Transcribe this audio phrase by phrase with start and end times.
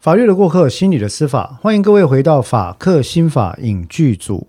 [0.00, 4.46] 法律的过客，心理的司法，欢迎各位回到法客心法影剧组。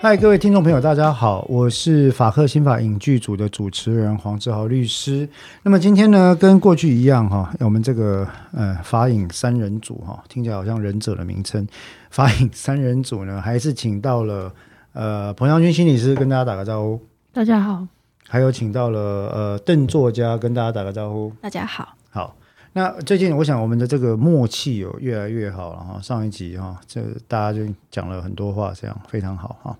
[0.00, 5.28] 嗨，各位听众朋友，大家好，我是法客心法影剧组的主持人黄志豪律师。
[5.62, 11.68] 那么今天呢，跟过去一样哈，我们这个呃法影三人组哈，听起来好像忍者的名称。
[12.08, 14.50] 法影三人组呢，还是请到了
[14.94, 17.00] 呃彭阳军心理师跟大家打个招呼，
[17.32, 17.84] 大家好，
[18.28, 21.32] 还有请到了呃邓作家跟大家打个招呼。
[21.42, 22.36] 大家好，好，
[22.72, 26.00] 那最近我想我们的这个默契有越来越好了哈。
[26.00, 29.76] 上一集哈，这大家就讲了很多话，这样非常好哈。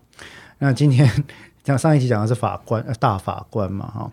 [0.59, 1.09] 那今天
[1.63, 4.13] 讲上一集讲的是法官呃大法官嘛哈。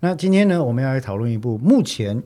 [0.00, 2.20] 那今天呢，我们要来讨论一部目前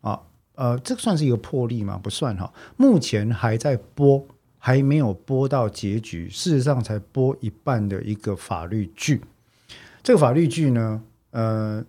[0.00, 0.18] 啊
[0.54, 2.00] 呃，这算是一个破例吗？
[2.02, 2.50] 不算哈。
[2.78, 4.26] 目前还在播，
[4.58, 9.22] 还没有播到结局，事实上才播一半的一个法律剧。
[10.02, 11.84] 这个法律剧呢，呃，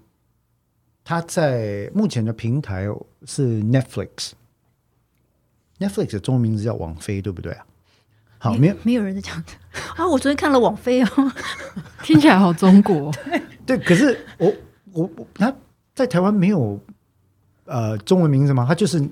[1.04, 2.88] 它在目前的平台
[3.26, 4.32] 是 Netflix。
[5.80, 7.66] Netflix 的中文名字叫网飞，对不对啊？
[8.40, 9.52] 好，没有没有人在讲的
[9.96, 10.08] 啊！
[10.08, 11.08] 我昨天看了网飞哦，
[12.04, 13.12] 听起来好中国。
[13.66, 14.54] 对，可是我
[14.92, 15.52] 我我，他
[15.96, 16.80] 在台湾没有
[17.66, 18.66] 呃中文名字吗？
[18.68, 19.04] 他就是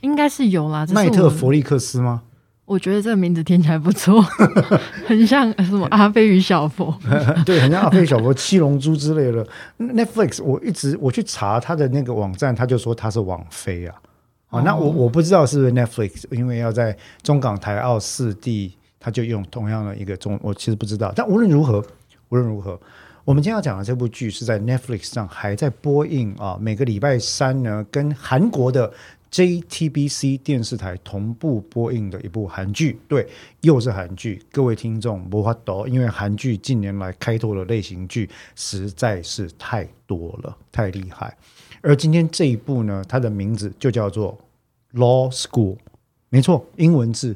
[0.00, 0.84] 应该是有啦。
[0.86, 2.22] 奈特弗利克斯吗？
[2.64, 4.22] 我觉得这个名字听起来不错，
[5.06, 6.96] 很像什么阿飞与小佛，
[7.44, 9.46] 对，很像阿飞小佛、七龙珠之类的。
[9.78, 13.94] Netflix 我一直我去查他的那个网站，他就说他是网飞啊。
[14.48, 21.12] 啊，那我我不知道是不是 Netflix，因为要在中港台澳四地，他就用同样的一个中，我其实不知道。
[21.16, 21.84] 但无论如何，
[22.28, 22.78] 无论如何，
[23.24, 28.92] 我们今天要讲的这部剧是在 Netflix 上还在播映啊，每个礼拜三呢，跟韩国的
[29.32, 33.00] JTBC 电视台同步播映的一部韩剧。
[33.08, 33.26] 对，
[33.62, 34.42] 又是韩剧。
[34.52, 41.34] 各位听众不怕抖，因为韩剧近年来开拓的类型剧实在是太多了，太厉害。
[41.80, 44.38] 而今天这一部呢，它的名字就叫做
[44.92, 45.78] Law School，
[46.28, 47.34] 没错，英文字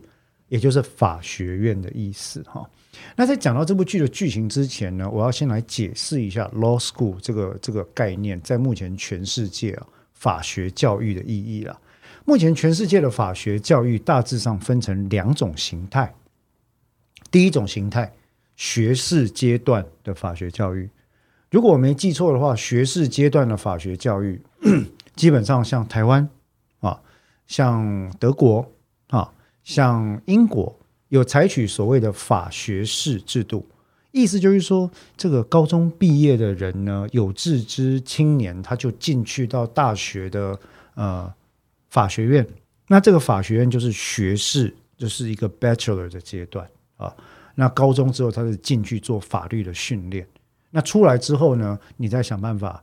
[0.49, 2.69] 也就是法学院的意思哈。
[3.17, 11.81] 那在讲到这部剧的剧情之前呢，我要先来解释一下 Law School 这个这个概念在目前全世界啊法学教育的意义了。
[12.27, 16.13] 目前全世界的法学教育大致上分成两种形态，
[17.31, 18.13] 第一种形态
[18.57, 20.91] 学士阶段的法学教育。
[21.53, 24.43] 如果我没记错的话，学士阶段的法学教育，
[25.15, 26.29] 基本上像台湾
[26.81, 27.01] 啊，
[27.47, 28.73] 像德国
[29.07, 29.33] 啊，
[29.63, 30.77] 像英国，
[31.11, 33.65] 有采取所谓的法学士制度。
[34.11, 40.59] 意思就是说，这个高中毕业的人呢，有志之青年，他就进去到大学的
[40.95, 41.33] 呃
[41.89, 42.47] 法学院。
[42.89, 47.15] 那这个法学院就是学士，就是一个 bachelor 的阶段啊。
[47.55, 50.27] 那高中之后，他是进去做法律的训练。
[50.71, 51.79] 那出来之后呢？
[51.97, 52.83] 你再想办法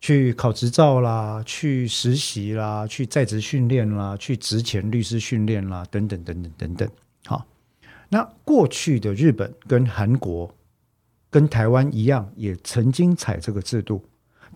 [0.00, 6.88] 去考执照啦，去实习啦，去在职训练啦，去职前律师训练啦，等等等等等等。
[7.26, 7.46] 好，
[8.08, 10.52] 那过去的日本跟韩国
[11.30, 14.04] 跟台湾一样，也曾经采这个制度。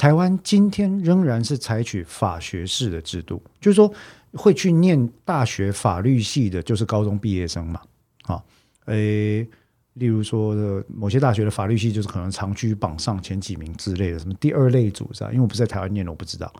[0.01, 3.93] 台湾今天仍然是采取法学士的制度，就是说
[4.33, 7.83] 会去念大学法律系的，就是高中毕业生嘛。
[8.23, 8.43] 啊，
[8.87, 9.47] 诶。
[9.95, 15.31] 例如说的某些大学的法律系就是可能长居榜上前几名之类的，什么第二类组是吧？
[15.33, 16.51] 因为我不是在台湾念的，我不知道。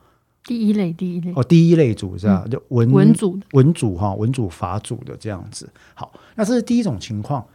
[0.45, 2.45] 第一类，第一类哦，第一类组是吧？
[2.51, 5.67] 就文文组文组哈，文组法组的这样子。
[5.95, 7.47] 好，那这是第一种情况，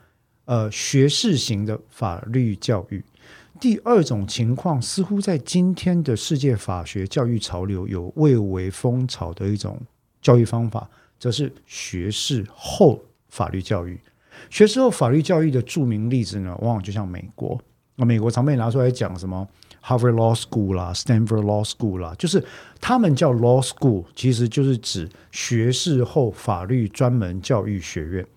[0.46, 3.04] 呃，学士型的法律教育。
[3.60, 9.80] 第二种情况，似乎在今天的世界法学教育潮流有蔚为风潮的一种
[10.22, 14.00] 教育方法，则是学士后法律教育。
[14.50, 17.60] 学士后法律教育的著名例子呢，往往就像美国，
[17.96, 19.48] 那美国常被拿出来讲什么
[19.82, 22.44] Harvard Law School 啦，Stanford Law School 啦，就是
[22.82, 28.28] 他们叫 Law School，其实就是指学士后法律专门教育学院。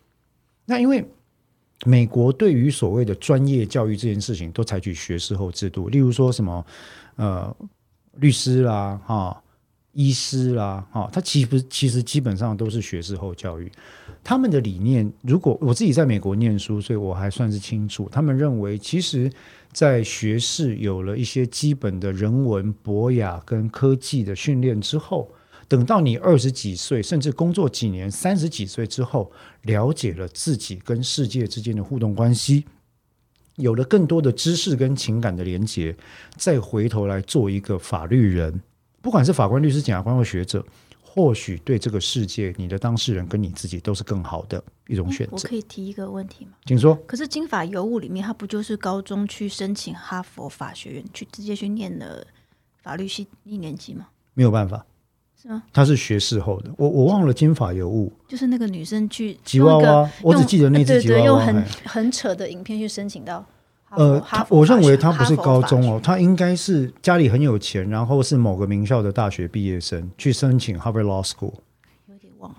[0.67, 1.05] 那因为
[1.85, 6.65] 美国对于所谓的专业教育这件事情，都采取学士后制度，例如说什么
[7.17, 7.57] 呃
[8.17, 9.43] 律师啦，哈。
[9.95, 13.73] 医师啦，哈，他其实其实基本上都是学士后教育。
[14.23, 18.09] 他们的理念，如果我自己在美国念书，所以我还算是清楚。
[18.13, 19.29] 他们认为，其实，
[19.73, 25.29] 在学士有了一些基本的人文博雅跟科技的训练之后，
[25.69, 29.31] 等到你二十几岁，甚至工作几年，三十几岁之后，
[29.63, 32.65] 了解了自己跟世界之间的互动关系，
[33.57, 35.95] 有了更多的知识跟情感的连接，
[36.37, 38.61] 再回头来做一个法律人。
[39.03, 40.65] 不管是法官、律师、检察官或学者，
[41.03, 45.33] 或许对这个世界，你的当事人跟你自己都是更好的一种选择。
[45.37, 46.53] 我可以提一个问题吗？
[46.65, 46.95] 请说。
[47.07, 52.27] 可是金法尤物里面，他不就是高中去申请哈佛法学院，去直接去念了
[52.83, 54.09] 法律系一年级吗？
[54.35, 54.87] 没有办法，
[55.41, 55.63] 是吗？
[55.73, 61.25] 他是学士后的，我我忘了金法尤物就是那个女生去吉娃娃，我只用记得那只吉娃娃。
[61.25, 63.45] 用很很扯的影片去申请到。
[63.91, 71.55] 呃，他我认为他不是高中哦，他应该是家里很有钱，然后是某个名校的大学毕业生去申请 Harvard Law School。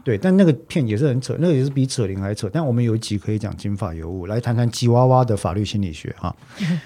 [0.04, 2.50] 对，但那个片也是很扯，那个也是比扯铃还扯。
[2.52, 6.36] 但我们有一集可以讲金发尤物，来谈谈吉娃娃的法律心理学哈。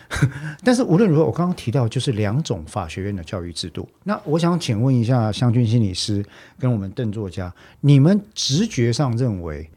[0.63, 3.87] 但是无论如何，我刚刚提到就是两种法学院的教育制度。
[4.03, 6.23] 那我想请问一下湘军心理师
[6.59, 9.67] 跟我们邓作家，你们直觉上认为，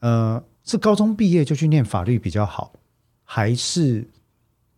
[0.00, 2.72] 呃，是高中毕业就去念法律比较好，
[3.24, 4.08] 还是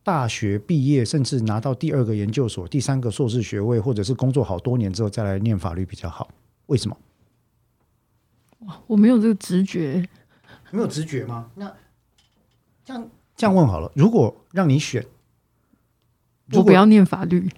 [0.03, 6.29] 大学毕业甚至拿到第二个研究所、第三个硕士学位，或者是工作好多年之后再来念法律比较好？
[6.67, 6.97] 为什么？
[8.87, 10.07] 我没有这个直觉，
[10.71, 11.47] 没有直觉吗？
[11.55, 11.73] 那
[12.85, 15.05] 这样这样问好了，如果让你选，
[16.53, 17.49] 我不要念法律。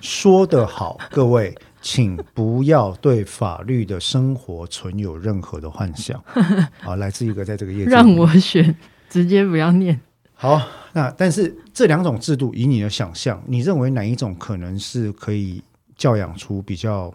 [0.00, 6.22] 说得好，各位，请不要对法律的生活存有任何的幻想。
[6.84, 8.76] 啊，来自一个在这个业界让我选，
[9.08, 10.00] 直接不要念。
[10.34, 10.60] 好。
[10.92, 15.62] 那但是这两种制度，以你的想象，你认为哪一种可能是可以
[15.96, 17.12] 教养出比较？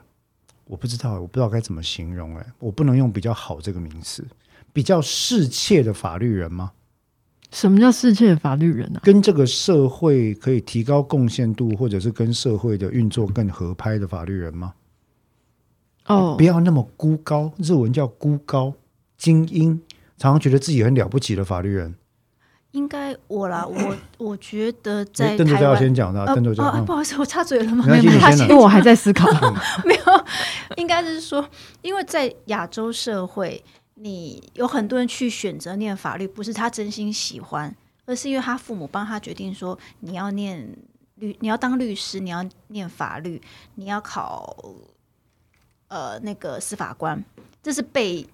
[0.66, 2.36] 我不知道，我不知道该怎么形容。
[2.38, 4.26] 哎，我不能用比较好这个名词，
[4.74, 6.72] 比较适切的法律人吗？
[7.52, 9.00] 什么叫世界的法律人啊？
[9.04, 14.74] 跟这个社会可以提高贡献度，或者是跟社会的运作更合拍的法律人吗？
[16.08, 18.74] 哦不，要那么孤高，日文叫孤高，
[19.18, 19.80] 精英，
[20.18, 21.96] 常常觉得自己很了不起的法律人。
[22.76, 25.80] 应该我啦，我 我觉得在邓作家要台湾。
[25.80, 26.70] 先讲的邓作家。
[26.82, 27.86] 不好意思，我插嘴了吗？
[27.88, 29.30] 没关系你先来他因为我还在思考。
[29.86, 30.26] 没有，
[30.76, 31.48] 应该是说，
[31.82, 33.64] 因为在亚洲社会，
[33.94, 37.74] 你有很多人去选择念法律，不是他真心喜欢，
[38.06, 40.78] 而是因为他父母帮他决定说，你要念
[41.16, 43.42] 律，你要当律师，你要念法律，
[43.76, 44.54] 你要考
[45.88, 47.24] 呃那个司法官，
[47.64, 48.28] 这是被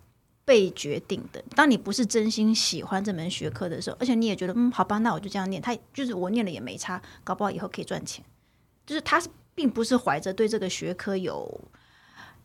[0.52, 1.42] 被决定的。
[1.56, 8.22] 当你不是真心喜欢这门学科的时候，而且你也觉得嗯好吧，那我就这样念，他就是我念了也没差，搞不好以后可以赚钱。
[8.86, 11.62] 就是他是并不是怀着对这个学科有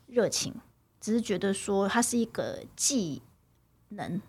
[0.06, 0.54] 热情，
[1.00, 3.20] 只是觉得说它是一个技
[3.88, 4.22] 能，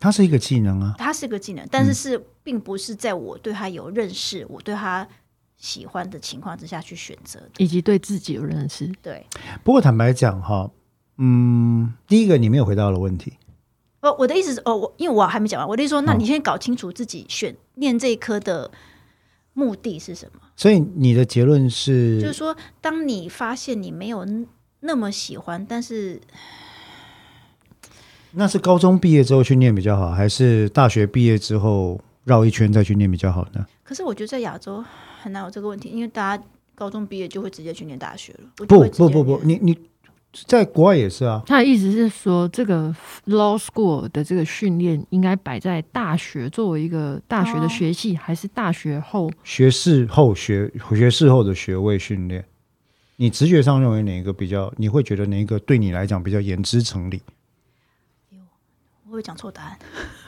[0.00, 0.96] 它是一个技能啊。
[0.98, 5.06] 它是个技能，但是是并不是在我对他有认识，我对他
[5.56, 7.50] 喜欢的情况之下去选择的。
[7.58, 8.90] 以及对自己有认识。
[9.00, 9.24] 对，
[9.62, 10.68] 不过坦白讲哈，
[11.18, 13.34] 嗯，第一个你没有回答我的问题。
[14.00, 18.70] 哦，我的意思是，哦，我因为我还没讲完，我的意思说，那你先搞清楚自己选念这一科的
[19.54, 20.40] 目的是什么。
[20.54, 24.24] 所以你的结论是，就是说，当你发现你没有
[24.80, 26.20] 那么喜欢，但是
[28.30, 33.66] 那是高中毕业之后去念比较好，还是大学毕业之后绕一圈再去念比较好呢？
[33.82, 34.84] 可是我觉得在亚洲
[35.20, 36.44] 很难有这个问题，因为大家
[36.76, 38.40] 高中毕业就会直接去念大学了。
[38.54, 39.76] 不不不不，你你
[40.46, 41.42] 在国外也是啊。
[41.46, 42.94] 他的意思是说，这个
[43.26, 49.30] law school 的这个训练应该摆在大学作为一个大学的哦学系，还是大学后？
[49.44, 52.44] 学士后学学士后的学位训练，
[53.16, 54.72] 你直觉上认为哪一个比较？
[54.76, 57.20] 你会觉得哪一个对你来讲比较言之成理？
[59.10, 59.78] 我会讲错答案。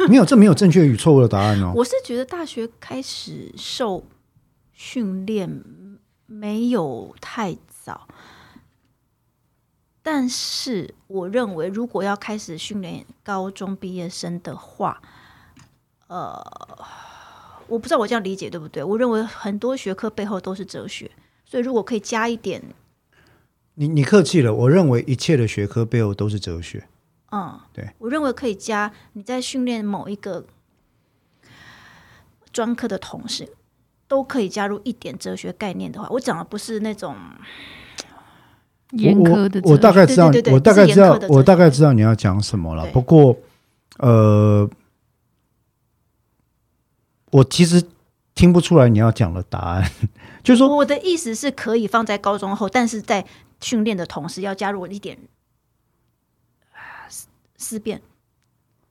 [0.09, 1.71] 没有，这没有正确与错误的答案哦。
[1.77, 4.03] 我是觉得大学开始受
[4.73, 5.63] 训练
[6.25, 8.09] 没有太早，
[10.03, 15.03] 但是我认为如果要开始训练高中毕业生的话，
[16.07, 16.43] 呃，
[17.69, 18.83] 我不知道我这样理解对不对？
[18.83, 21.11] 我认为很多学科背后都是哲学，
[21.45, 22.63] 所以如果可以加一点，
[23.75, 26.89] 你你客气了，我认为一切的学科背后都是哲学。
[27.33, 30.45] 嗯，对，我认为可以加你在训练某一个
[32.53, 33.49] 专科的同时，
[34.09, 37.15] 都可以加入一点哲学概念的话，我讲的不是那种
[38.93, 42.85] 严苛的我大概知道对对对，我大概知道我大概知道你要讲什么了。
[42.87, 43.37] 不过，
[43.99, 44.69] 呃，
[47.31, 47.83] 我其实
[48.35, 49.91] 听不出来你要讲的答案，
[50.43, 53.25] 就是说，我的意思是可以放在高中后，但是在
[53.61, 55.17] 训练的同时要加入一点
[56.73, 58.01] 啊思思辨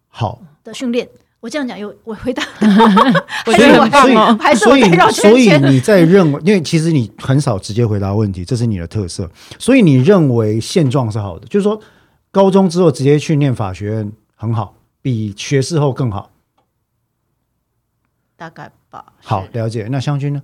[0.07, 1.09] 好，的训练。
[1.39, 3.15] 我这样讲有 我回答，我还是
[3.45, 4.37] 我觉得很棒所以哦。
[4.39, 5.49] 还是所以我在绕圈所以？
[5.71, 11.81] 你在认为，因为其实你很少直接回答问题，这是你的特色，所以你认为现状是好的，就是说
[12.31, 16.31] 高中之后直接去念法学院很好，比学士后更好。
[18.35, 19.05] 大概吧。
[19.21, 19.87] 好，了解。
[19.89, 20.41] 那湘君呢？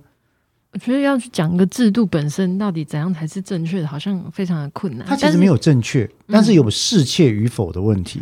[0.72, 5.06] 我觉得要去讲一个制度本身到底怎样才是正确的，好像非常的困难。
[5.08, 8.20] 但是它其实没有正确，但是有适切与否的问题。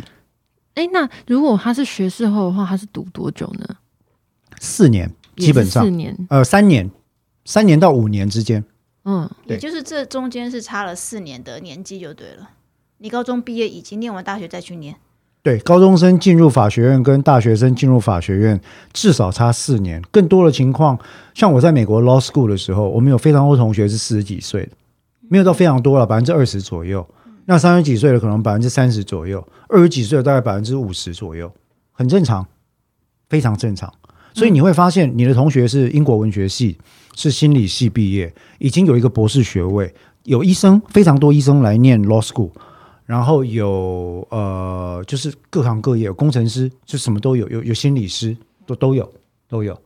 [0.75, 3.65] 哎，那如果他是学士后的话，他是读多久呢？
[4.59, 6.15] 四年，基本上四年。
[6.29, 6.89] 呃三年，
[7.43, 8.63] 三年到五年之间。
[9.05, 12.49] 嗯，也就是这中间是差了四年的年纪就对了。
[12.97, 14.95] 你高中毕业已经念完大学再去念，
[15.43, 18.59] 对，高中生进入法学院跟大学生进入法学院
[18.93, 20.01] 至少差四年。
[20.09, 20.97] 更多的情况，
[21.33, 24.71] 像我在美国 law school 的时候，我们有非常多同学是四十几岁的，
[25.29, 27.07] 没有到非常多了，百分之二十左右。
[27.45, 31.51] 那三十几岁的可能百分之三十左右，二十几岁的大概百分之五十左右，
[31.91, 32.45] 很正常，
[33.29, 33.93] 非常正常。
[34.33, 36.77] 所以你会发现，你的同学是英国文学系，
[37.15, 42.51] 是心理系毕业，已经有一个博士学位，有医生，非常多医生来念 law school，
[43.05, 48.35] 然后有呃，就是各行各业，有工程师，就什么都有，有有心理师，
[48.65, 49.09] 都都有
[49.47, 49.79] 都有。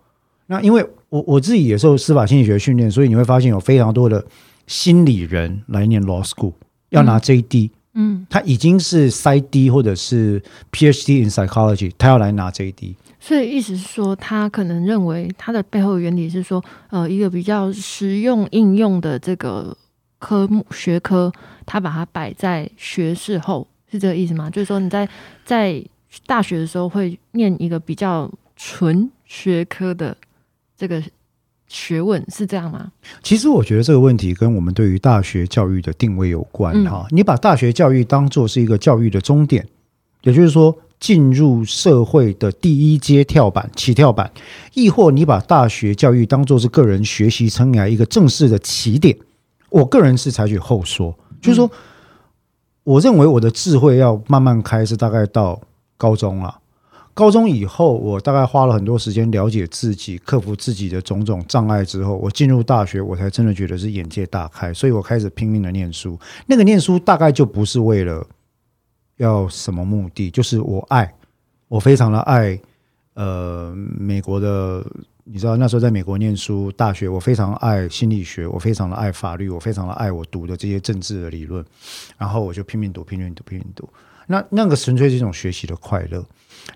[0.47, 4.25] 那因为我我自己也受司法心理学训练，所以你会发现有非常多的
[4.65, 6.53] 心理人来念 law school，
[6.89, 10.41] 要拿 JD，嗯，他已经是 PsyD 或者是
[10.71, 12.95] PhD in psychology，他要来拿 JD。
[13.19, 19.75] 所以意思是说，他可能认为他的背后的原理是说，呃，一个比较实用应用的这个
[20.19, 21.31] 科目学科，
[21.65, 24.49] 他把它摆在学士后，是这个意思吗？
[24.49, 25.07] 就是说你在
[25.43, 25.83] 在
[26.25, 30.15] 大学的时候会念一个比较纯学科的
[30.77, 31.03] 这个
[31.69, 32.91] 学问，是这样吗？
[33.23, 37.07] 其实我觉得这个问题跟我们对于大学教育的定位有关嗯哈。
[37.11, 39.65] 你把大学教育当做是一个教育的终点，
[40.23, 44.29] 也就是说进入社会的第一阶跳板、起跳板，
[44.73, 49.15] 亦或你把大学教育当做是个人学习生涯一个正式的起点。
[49.69, 51.69] 我个人是采取后说，就是说，
[52.83, 55.61] 我认为我的智慧要慢慢开，是大概到
[55.95, 56.57] 高中了。
[57.19, 66.17] 高中以后，我大概花了很多时间了解自己，克服自己的种种障碍之后，我进入大学，我才真的觉得是眼界大开，所以我开始拼命的念书。
[66.47, 68.25] 那个念书大概就不是为了
[69.17, 71.13] 要什么目的，就是我爱，
[71.67, 72.57] 我非常的爱，
[73.15, 74.81] 呃，美国的，
[75.25, 81.65] 你知道那时候在美国念书，大学我非常爱心理学，我非常的爱法律，我非常的爱我读的这些政治的理论，
[82.17, 83.89] 然后我就拼命读，拼命读，拼命读。
[84.25, 86.23] 那那个纯粹是一种学习的快乐。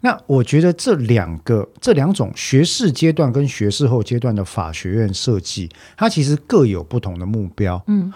[0.01, 7.81] 那我觉得这两个这两种学士阶段跟学士后阶段的法学院设计，它其实各有不同的目标。
[7.87, 8.11] 嗯，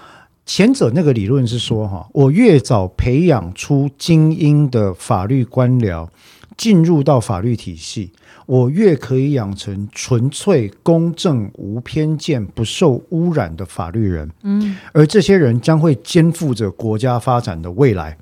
[0.45, 6.07] 前者那个理论是说，哈，我越早培养出精英的法律官僚
[6.55, 8.11] 进入到法律体系，
[8.45, 14.29] 我越可以养成纯粹、公正、无偏见、不受污染的法律人。
[14.43, 18.17] 嗯，而这些人将会肩负着国家发展的未来。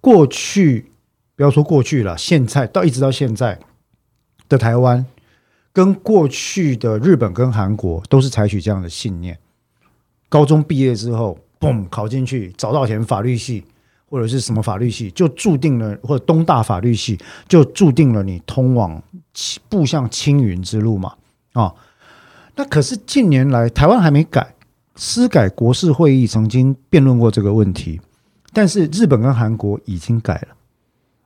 [0.00, 0.86] 过去
[1.36, 3.58] 不要说过去了，现在到一直到现在
[4.48, 5.04] 的台湾，
[5.72, 9.38] 跟过去的日本跟韩国都是采取这样的信念。
[10.28, 13.64] 高中毕业之后，嘣考进去，早稻田法律系
[14.08, 19.02] 或者是什么法律系，就注定了，或者东大法律系就注定了你通往
[19.68, 21.14] 步向青云之路嘛
[21.54, 21.74] 啊。
[22.56, 24.54] 那可是近年来台湾还没改，
[24.96, 28.00] 司改国事会议曾经辩论过这个问题，
[28.52, 30.48] 但是日本跟韩国已经改了。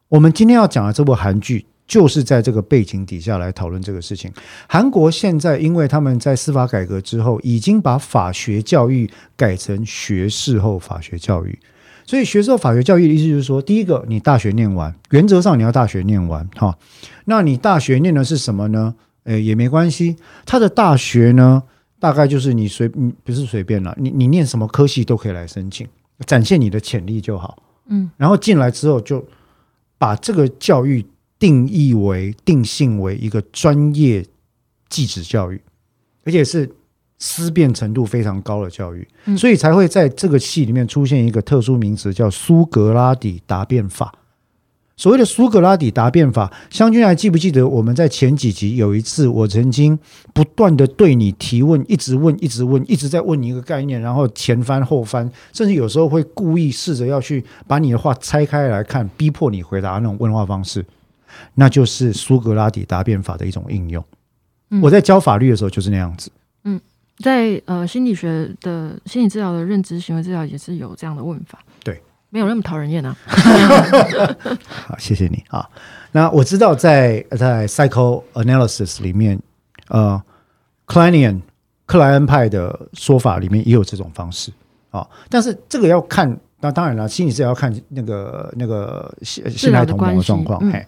[0.08, 4.32] 我们今天要讲的这部韩剧，就是在这个背景底下来讨论这个事情。
[4.68, 11.58] 韩国现在因为他们在司法改革之后，已经把法学教育改成学士后法学教育。
[12.04, 16.78] 所以学士后法学教育的意思就是说，第一个，你大学念完，原则上你要大学念完，哈。
[17.24, 18.94] 那你大学念的是什么呢？
[19.24, 20.14] 呃，也没关系。
[20.44, 21.60] 他的大学呢，
[21.98, 25.84] 大概就是你随你不是随便了，你你念什么科系都可以来申请，
[26.24, 27.60] 展现你的潜力就好。
[27.88, 29.24] 嗯，然后进来之后就
[29.98, 31.04] 把这个教育
[31.38, 34.24] 定义为定性为一个专业
[34.88, 35.60] 技职教育，
[36.24, 36.70] 而且是
[37.18, 44.14] 思辨程度非常高的教育，嗯所以才会在这个戏里面出现一个特殊名词，叫苏格拉底答辩法。
[44.98, 49.98] 所谓的苏格拉底答辩法，湘君还记不记得我们在前几集有一次，我曾经
[50.32, 60.82] 不断的对你提问，一直问，一直问，一直在问你一个概念，然后前翻后翻，甚至有时候会故意试着要去把你的话拆开来看，逼迫你回答那种问话方式，
[61.56, 64.02] 那就是苏格拉底答辩法的一种应用。
[64.70, 66.30] 嗯我在教法律的时候就是那样子。
[66.64, 66.80] 嗯
[67.18, 71.65] 在呃心理学的心理治疗的认知行为治疗也是有这样的问法，对，
[72.44, 73.16] 没有那么讨人厌啊。
[74.86, 75.66] 好，谢谢你啊。
[76.12, 79.38] 那我知道在在 psychoanalysis 里面，
[79.88, 80.22] 呃
[80.86, 81.40] ，Kleinian
[81.86, 84.52] 克莱恩派的说法里面也有这种方式
[84.90, 85.06] 啊。
[85.28, 90.58] 但是这个要看，那当然了，心理治疗要看那个那个心心态同盟的状况。
[90.70, 90.86] 嘿，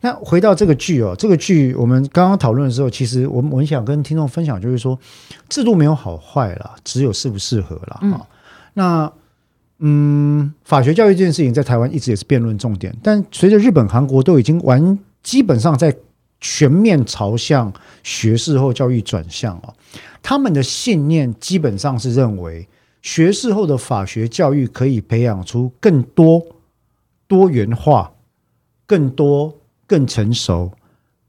[0.00, 4.98] 那回到这个剧哦，这个剧我们刚刚讨论的时候，其实我们我们想跟听众分享，就是说
[5.48, 7.98] 制度没有好坏啦，只有适不适合啦。
[8.10, 8.26] 哈、
[8.74, 9.12] 那
[9.80, 15.96] 嗯，法学教育这件事情在台湾一直也是辩论重点，但随着日本、韩国都已经完基本上在
[16.38, 17.72] 全面朝向
[18.02, 19.74] 学士后教育转向哦，
[20.22, 22.68] 他们的信念基本上是认为
[23.02, 26.42] 学士后的法学教育可以培养出更多
[27.26, 28.12] 多元化、
[28.86, 29.54] 更多
[29.86, 30.72] 更成熟、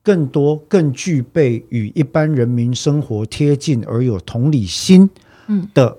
[0.04, 5.10] 更多更具备与一般人民生活贴近而有同理心
[5.48, 5.70] 嗯。
[5.74, 5.98] 的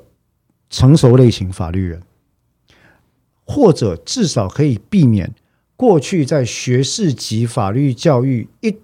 [0.68, 2.02] 成熟类型法律人，
[3.52, 5.30] 或者至少可以避免
[5.76, 8.74] 过去在学士级法律教育一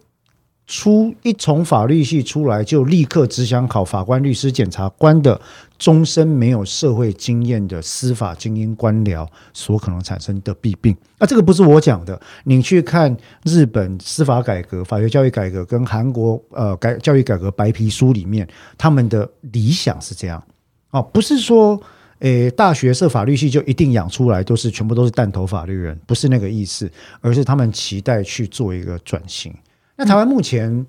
[0.66, 5.40] 出一从法律系出来就立刻只想考法官、律师、检察官的
[5.78, 10.94] 终身没有社会经验的司法精英官僚所可能产生的弊病。
[11.16, 18.46] 啊，这个不是我讲的，你去看日本司法改革、法学教育改革跟韩国呃改教育改革白皮书里面，
[18.76, 20.42] 他们的理想是这样
[20.90, 21.80] 哦，不是说。
[22.20, 29.54] 诶，大学设法律系就一定养出来都是全部都是弹头法律人，不是那个意思，而是他们期待去做一个转型。
[29.96, 30.84] 那台湾目前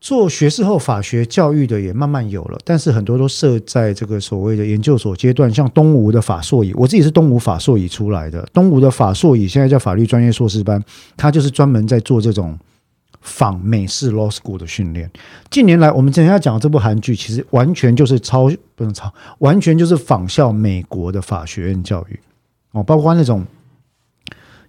[0.00, 10.82] 做学士后法学教育的也慢慢有了，但是很多都设在这个所谓的研究所阶段，像东吴的法硕乙，我自己是东吴法硕乙出来的，东吴的法硕乙现在叫法律专业硕士班，
[11.16, 12.58] 它就是专门在做这种
[13.24, 15.10] 仿美式 law school 的训练。
[15.50, 22.20] 近年来，我们今天要讲的这部韩剧，其实完全就是抄，不能抄，完全就是仿效美国的法学院教育
[22.72, 23.44] 哦，包括那种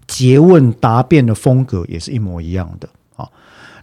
[0.07, 2.88] 诘问答辩的风格也是一模一样的。
[3.17, 3.29] 哦，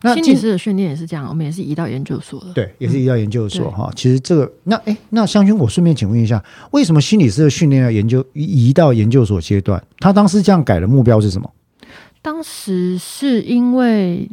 [0.00, 2.52] 那心理师的训练也是这样，我们也是移到研究所了。
[2.55, 3.93] 对，也是移到研究所对哈。
[3.95, 9.83] 其实这个，那哎，那香薰，我顺便请问一下，为什么心理师的训练要研究移移到研究所阶段？
[9.99, 11.50] 他当时这样改的目标是什么？
[12.25, 14.31] 当时是因为，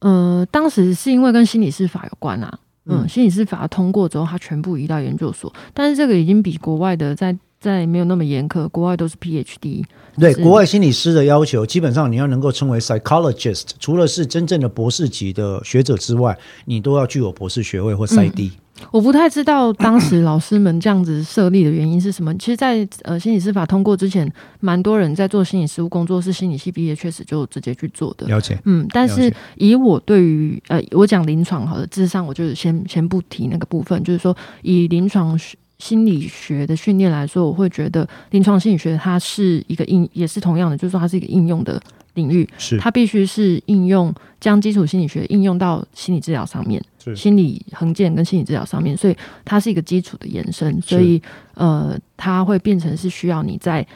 [0.00, 2.58] 呃，当时是因为跟心理师法有关啊。
[2.86, 9.84] 嗯，嗯心理师法通过之后，它全部移到研究所，但是这个已经比国外的在在没有那么严苛，国外都是 PhD。
[10.16, 18.52] 对，是国外心理师的要求，基本上你要能够称为 psychologist，除了是真正的博士级的学者之外，你都要具有博士学位或 PsyD。
[18.90, 22.34] 我不太知道当时老师们这样子设立的原因是什么。
[22.36, 28.26] 其实在，呃心理师法通过之前，蛮多人在做心理实务工作，是心理系毕业，确实就直接去做的。
[28.26, 41.80] 了解，嗯，但是以我对于呃，我讲临床好的，智商我就是先先不提那个部分，就是说以临床学心理学的训练来说，我会觉得临床心理学它是一个应，也是同样的，就是说它是一个应用的
[42.18, 42.76] 领域，是。
[42.78, 46.82] 它必须是应用将基础心理学应用到心理治疗上面，
[47.16, 51.22] 心理横件跟心理治疗上面，所以它是一个基础的延伸，所以
[51.54, 53.86] 呃，它会变成是需要你在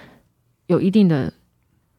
[0.68, 1.30] 有一定的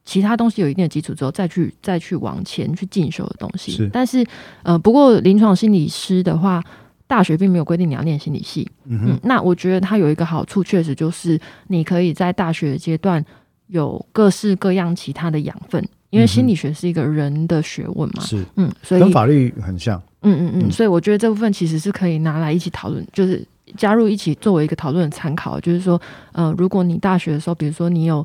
[0.04, 3.72] 其他东西有一定的基础之后，再去再去往前去进修的东西。
[3.72, 3.88] 是。
[3.92, 4.26] 但是
[4.62, 6.62] 呃，不过临床心理师的话，
[7.06, 8.68] 大学并没有规定你要念心理系。
[8.86, 13.24] 嗯，那我觉得它有一个好处，确实就是你可以在大学阶段
[13.68, 18.22] 有各式各样其他的养分，因为心理学是一个人的学问嘛。
[18.22, 20.00] 是嗯，所以跟法律很像。
[20.22, 23.44] 嗯嗯嗯嗯，所以我觉得这部分其实是可以拿来一起讨论，就是
[23.76, 25.58] 加入一起作为一个讨论的参考。
[25.58, 26.00] 就是说，
[26.32, 28.24] 呃，如果你大学的时候，比如说你有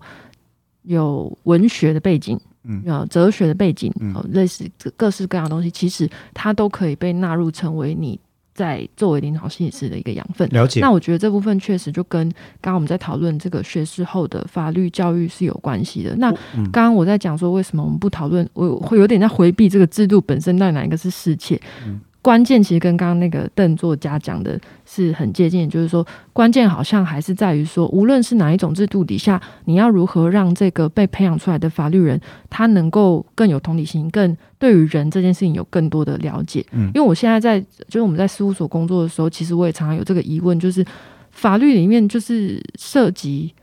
[0.84, 8.18] 有文学的背景，嗯有哲学的背景，嗯哦，类似各各式各样的东西，其实它都可以被纳入成为你
[8.60, 10.46] 在作为临床心理师的一个养分。
[10.50, 16.14] 了解那，我觉得这部分确实就跟刚刚我们在讨论这个学士后的法律教育是有关系的。
[16.18, 21.58] 那嗯刚刚我在讲说，为什么我们不讨论，我会有点在回避这个制度本身到底哪一个是世切。
[21.88, 36.66] 嗯关键其实跟刚刚那个邓作家讲的是很接近，就是说关键好像还是在于说，无论是哪一种制度底下，你要如何让这个被培养出来的法律人，他能够更有同理心，更对于人这件事情有更多的了解。
[36.74, 40.86] 嗯因为我现在在就是我们在事务所工作的时候，其实我也常常有这个疑问，就是
[41.32, 43.54] 法律里面就是涉及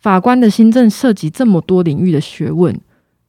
[0.00, 2.78] 法官的新政涉及这么多领域的学问，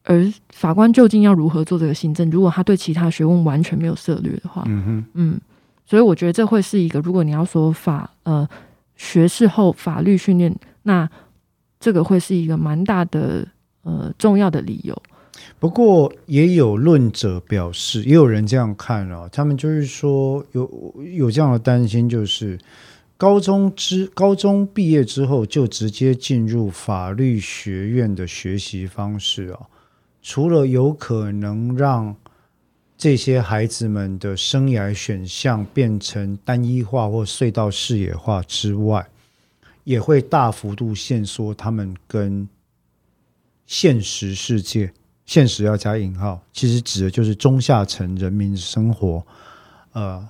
[0.04, 2.30] 而法官究竟要如何做这个新政？
[2.30, 5.42] 如果他对其他学问完全没有涉略的话，嗯哼，嗯，
[5.86, 8.48] 所以我觉得这会是一个，如果你要说法呃
[8.96, 11.10] 学士后法律训练，那
[11.80, 13.48] 这个会是一个蛮大的
[13.84, 15.00] 呃重要的理由。
[15.60, 22.60] 不过也有论者表示，也有人这样看哦，他们就是说有有这样的担心，就是
[23.18, 29.68] 高中之高中毕业之后就直接进入法律学院的学习方式哦，
[30.22, 32.16] 除了有可能让
[32.98, 39.08] 这些孩子们的生涯选项变成单一化或隧道视野化之外，
[39.84, 42.48] 也会大幅度限缩他们跟
[43.66, 44.94] 现实世界
[45.26, 49.26] 现实要加引号，其实指的就是中下层人民生活，
[49.94, 50.28] 呃，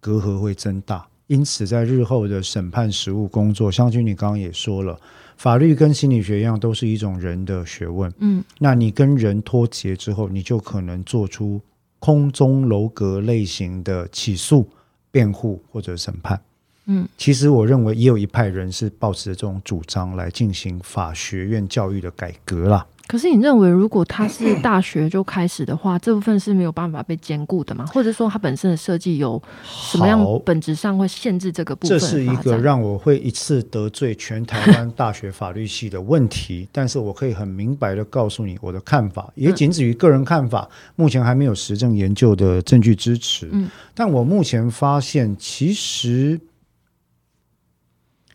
[0.00, 1.06] 隔阂会增大。
[1.28, 4.98] 因此，在日后的审判实务工作，相信你刚刚也说了，
[5.38, 8.12] 法律跟心理学一样，都是一种人的学问。
[8.18, 11.60] 嗯，那你跟人脱节之后，你就可能做出
[12.00, 14.68] 空中楼阁类型的起诉、
[15.12, 16.40] 辩护或者审判。
[16.86, 22.84] 嗯，其实我认为也有一派人是抱持这种主张来进行法学院教育的改革啦。
[23.08, 27.86] 可是你认为，如果他是 大学就开始的话，这部分是没有办法被兼顾的吗？
[27.86, 32.06] 或者说，它本身的设计有什么样本质上会限制这个部分这？
[32.06, 43.48] 是一个让我会一次得罪全台湾大学法律系的问题， 但是我可以很明白的告诉你我的看法，也仅止于个人看法，目前还没有实证研究的证据支持。
[43.50, 46.38] 嗯，但我目前发现，其实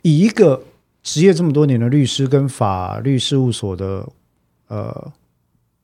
[0.02, 0.64] 以一个
[1.04, 4.10] 职业这么多年的律师跟法律事务所的
[4.68, 5.12] 呃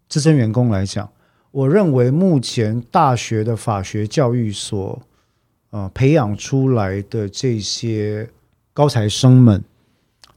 [0.07, 1.09] 资深员工来讲，
[1.51, 5.01] 我认为目前大学的法学教育所
[5.71, 8.29] 呃培养出来的这些
[8.73, 9.63] 高材生们，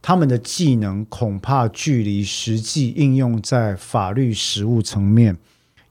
[0.01, 5.37] 他们的技能恐怕距离实际应用在法律实务层面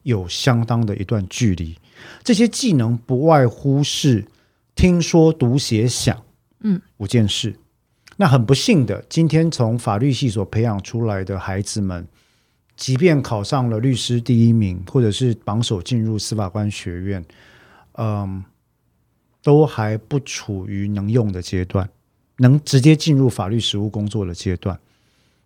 [0.02, 1.76] 有相当的一段距离。
[2.22, 4.26] 这些技能不外乎是
[4.74, 6.22] 听说读写想，
[6.60, 7.56] 嗯，五件事。
[8.16, 12.06] 那很不幸的，今天从法律系所培养出来的孩子们，
[12.76, 17.24] 即便考上了律师第一名，或者是榜首进入司法官学院，
[17.92, 18.42] 嗯，
[19.42, 21.88] 都还不处于能用的阶段，
[22.38, 24.78] 能直接进入法律实务工作的阶段。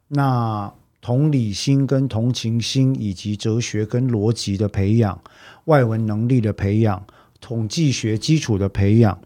[0.09, 5.21] 那同理心跟同情心，以及哲学跟逻辑的培养，
[5.67, 7.05] 外文能力的培养，
[7.41, 9.19] 统计学基础的培养，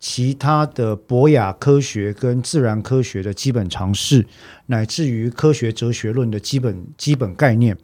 [0.00, 4.24] 其他的博雅科学跟自然科学的基本常识，
[4.66, 7.76] 乃至于科学哲学论的基本基本概念，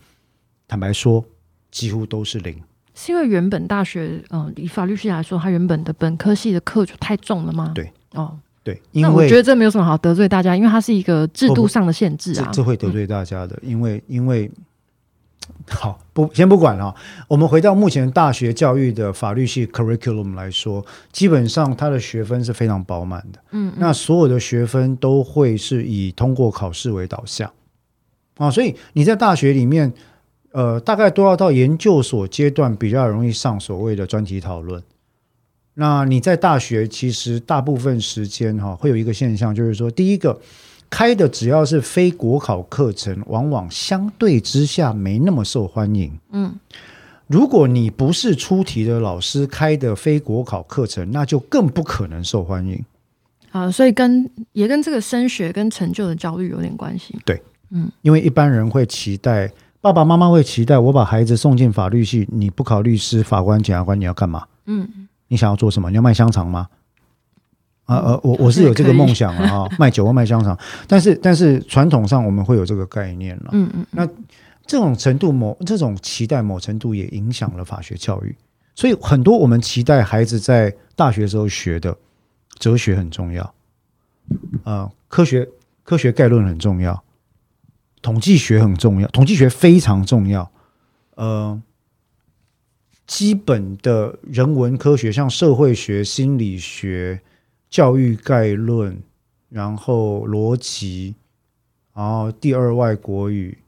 [0.68, 1.24] 坦白说，
[1.70, 2.62] 几乎都是零。
[2.94, 7.72] 是因为原本大学，嗯、以法律系来说，它原本的本科系的课就太重了吗？
[7.74, 12.44] 对，哦，对，因那我觉得这没有什么好得罪大家，因为它是一个制度上的限制啊。
[12.53, 14.48] 这这会得罪大家的，因为因为
[15.68, 16.94] 好不先不管啊，
[17.28, 23.38] 我们回到目前大学教育的法律系 curriculum 来说，基本上它的学分是非常饱满的。
[23.50, 27.50] 嗯，嗯那所有的学分都会是以通过考试为导向
[28.37, 29.92] 啊，所以你在大学里面，
[30.52, 34.83] 呃，大概都要到研究所阶段比较容易上所谓的专题讨论。
[35.74, 40.40] 那你在大学其实大部分时间哈、会有一个现象，就是说，第一个
[40.94, 46.16] 开的只要是非国考课程，往往相对之下没那么受欢迎。
[46.30, 46.54] 嗯，
[47.26, 52.80] 如果你不是出题的老师开的非国考课程，那就更不可能受欢迎。
[53.50, 57.18] 啊，所以跟也跟这个升学跟成就的焦虑有点关系。
[57.24, 64.46] 对，嗯因为一般人会期待，爸爸妈妈会期待我把孩子送进法律系，你不考律师、法官、检察官，你要干嘛？
[64.66, 64.88] 嗯，
[65.26, 65.90] 你想要做什么？
[65.90, 66.68] 你要卖香肠吗？
[67.84, 73.50] 啊呃，我我是有这个梦想啊， 哈卖酒或卖香肠，但是但是传统上我们会有这个概念了。
[73.52, 74.06] 嗯嗯，那
[74.66, 78.34] 这种程度某这种期待某程度也影响了法学教育，
[78.74, 81.94] 所以很多我们期待孩子在大学时候学的
[82.58, 83.54] 哲学很重要，
[84.64, 85.46] 呃，科学
[85.82, 87.04] 科学概论很重要，
[88.00, 90.50] 统计学很重要，统计学非常重要，
[91.16, 91.60] 呃，
[93.06, 97.20] 基本的人文科学，像社会学、心理学、
[97.74, 98.96] 教育概论，
[99.48, 101.16] 然后逻辑，
[101.92, 103.58] 然后第二外国语，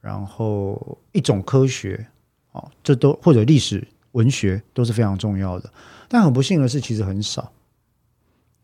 [0.00, 2.06] 然后一种科学，
[2.52, 5.68] 哦，这都或者历史、文学都是非常重要的。
[6.06, 7.50] 但很不幸的是，其实很少。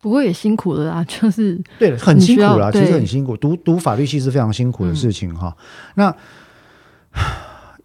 [0.01, 3.37] 不过也辛苦了啦， 就是对，很辛苦啦，其实很辛苦。
[3.37, 5.57] 读读法律系是非常辛苦的事情哈。
[5.97, 6.17] 那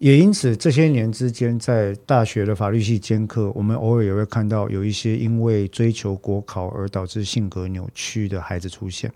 [0.02, 9.12] 也因此，这些年之间，在大学的法律系兼课，我们偶尔也会看到有一些因为追求国考而导致性格扭曲的孩子出现。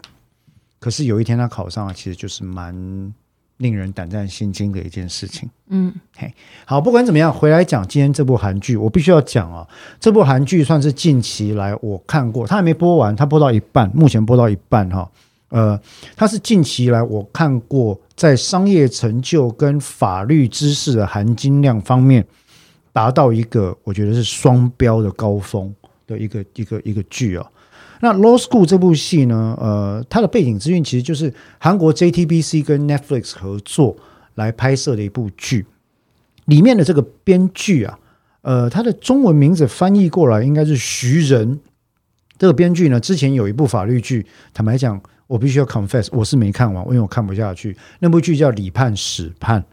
[0.79, 2.71] 可是有一天他考上了，其实就是蛮
[3.57, 5.49] 令人胆战心惊的一件事情。
[5.69, 6.31] 嗯嘿
[6.65, 9.67] 好，不管怎么样，回来讲今天这部韩剧，我必须要讲啊，
[9.99, 15.09] 这部韩剧算是近期来我看过，它还没播完，它播到一半，目前播到一半哈。
[15.49, 15.79] 呃，
[16.15, 22.25] 它是近期来我看过在商业成就跟法律知识的含金量方面
[22.93, 25.73] 达到一个我觉得是双标的高峰
[26.07, 27.45] 的一个一个一个剧啊。
[28.01, 33.95] 那《Law School》这部戏呢，呃，它的背景资讯其实就是韩国 JTBC 跟 Netflix 合作
[34.35, 35.65] 来拍摄的一部剧。
[36.45, 37.97] 里面的这个编剧啊，
[38.41, 41.59] 呃，他的中文名字翻译过来应该是徐仁。
[42.37, 47.75] 这个编剧呢，之前有一部法律剧，坦白讲，我必须要 confess，我是没看完，因为我看不下去。
[47.99, 49.63] 那部剧叫《李判史判》，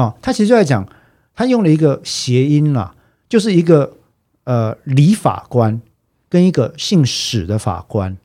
[0.00, 0.86] 啊，他其实就在讲，
[1.34, 2.94] 他用了一个谐音啦，
[3.28, 3.96] 就是一个
[4.44, 5.80] 呃李法官
[6.28, 8.16] 跟一个姓史的法官，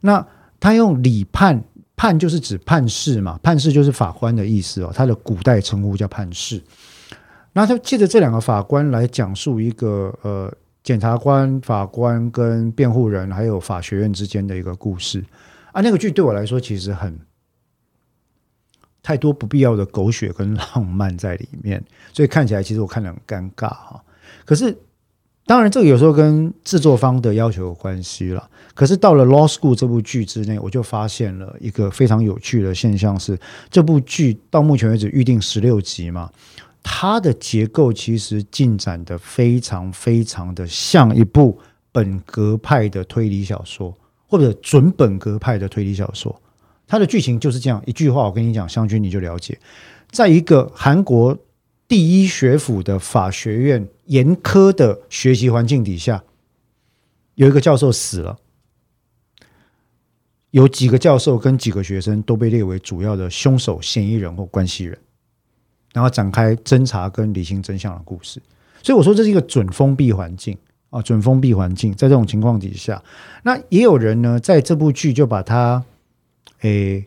[0.00, 0.26] 那
[0.58, 1.62] 他用李判
[1.96, 6.62] 判就是指判事嘛，判事就是法官的意思哦，他的古代称呼叫判事。
[7.52, 10.50] 那他借着这两个法官来讲述一个呃
[10.82, 15.22] 检察官、法官跟辩护人还有法学院之间的一个故事
[15.72, 17.18] 啊，那个剧对我来说其实很。
[19.04, 21.82] 太多不必要的狗血跟浪漫在里面，
[22.12, 24.00] 所以看起来其实我看得很尴尬哈。
[24.44, 24.78] 可是
[25.44, 28.48] 当然，这个有时候跟制作方的要求有关系了。
[28.74, 33.36] 可是到了《Law School》这部剧之内，我就发现了一个非常有趣的现象：是
[33.68, 36.30] 这部剧到目前为止预定十六集嘛，
[36.80, 41.58] 它的结构其实进展的非常非常的像一部
[41.90, 43.92] 本格派的推理小说，
[44.32, 46.34] 或者准本格派的推理小说。
[46.86, 49.58] 它的剧情就是这样一句话，我跟你讲，湘军你就了解。
[50.10, 51.36] 在一个韩国
[51.86, 56.24] 第一学府的法学院严苛的学习环境底下，
[57.34, 58.38] 有一个教授死了，
[60.52, 64.98] 有几个教授跟几个学生都被列为主要的凶手、嫌疑人或关系人，
[65.92, 68.40] 然后展开侦查跟理清真相的故事。
[68.82, 70.56] 所以我说这是一个准封闭环境
[70.92, 71.92] 啊，准封闭环境。
[71.94, 73.02] 在这种情况底下，
[73.42, 75.82] 那也有人呢，在这部剧就把它。
[76.60, 77.04] 诶，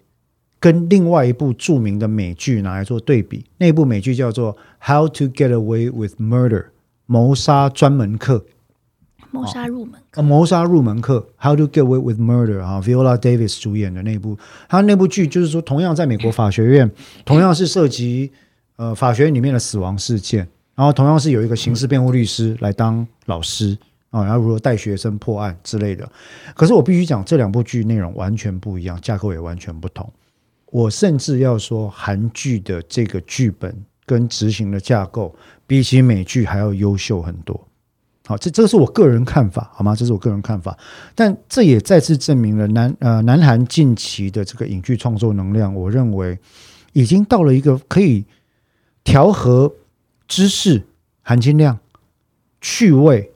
[0.60, 4.54] 跟另外一部著名的美剧拿来做对比，那部美剧叫做
[4.86, 6.62] 《How to Get Away with Murder》，
[7.06, 8.44] 谋杀专门课，
[9.32, 16.92] 谋杀入门课，谋杀入门课，《How to Get Away with Murder》啊，Viola Davis 主演的那部，他那部剧就是说，同样在美国法学院，
[17.24, 18.30] 同样是涉及
[18.76, 20.46] 呃法学院里面的死亡事件，
[20.76, 23.78] 然后同样是有一个刑事辩护律师来当老师。
[24.12, 26.10] 啊，然后如何带学生破案之类的，
[26.54, 30.10] 可是我必须讲，这两部剧内容完全不一样，架构也完全不同。
[30.68, 35.36] 我甚至要说，韩剧的这个剧本跟执行的架构，
[35.68, 37.60] 比起美剧还要优秀很多。
[38.26, 39.94] 好，这这是我个人看法，好吗？
[39.94, 40.78] 这是我个人看法，
[41.14, 46.40] 但这也再次证明了南呃南韩近期的这个影剧创作能量，我认为
[46.94, 48.24] 已经到了一个可以
[49.04, 49.70] 调和
[50.28, 50.84] 知识
[51.22, 51.80] 含金量、
[52.60, 53.32] 趣味。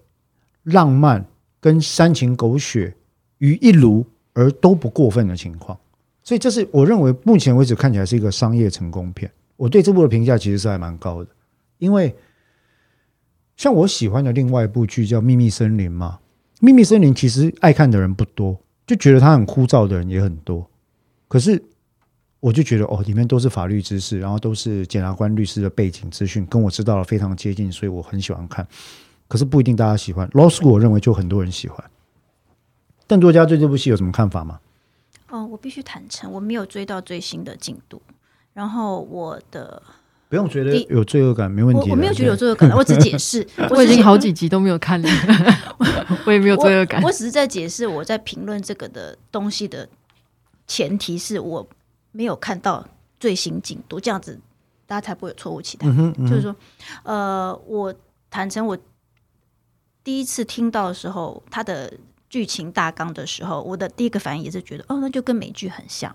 [0.64, 1.26] 浪漫
[1.60, 2.94] 跟煽情狗血
[3.40, 5.76] 于一炉而都不过分的情况，
[6.22, 9.32] 所以这是我认为目前为止看起来是一个商业成功片。
[9.56, 11.30] 我对这部的评价其实是还蛮高的，
[11.80, 12.14] 因为
[13.56, 16.20] 像我喜欢的另外一部剧叫《秘密森林》嘛，
[16.60, 20.70] 《秘密森林》其实爱看的人不多，就觉得它很枯燥的人也很多。
[21.28, 21.64] 可是
[22.40, 28.66] 我就觉得哦，里面都是法律知识，然后都是检察官、律师的背景资讯，跟我知道了非常接近，所以我很喜欢看。
[29.28, 30.28] 可是不一定大家喜欢。
[30.30, 31.84] Law School，我认为就很多人喜欢。
[33.06, 34.60] 邓作家对这部戏有什么看法吗？
[35.30, 38.02] 哦，我必须坦诚，我没有追到最新的进度。
[38.54, 39.82] 然后我的
[40.28, 41.92] 不用觉得有罪恶感，没问题。
[41.92, 43.46] 我没有觉得有罪恶感，我只解释。
[43.70, 45.10] 我已经好几集都没有看了，
[46.26, 47.02] 我也没有罪恶感。
[47.04, 49.88] 我只是在解释我在评论这个的东西的
[50.66, 51.68] 前提是我
[52.20, 52.86] 没有看到
[53.18, 54.38] 最新进度，这样子
[54.86, 55.88] 大家才不会有错误期待。
[55.88, 56.54] 就是说，
[57.04, 57.96] 呃，我
[58.30, 58.78] 坦诚我。
[60.04, 61.94] 第一次听到的时候，它的
[62.30, 66.14] 剧情大纲的时候，我的第一个反应也是觉得，哦，那就跟美剧很像。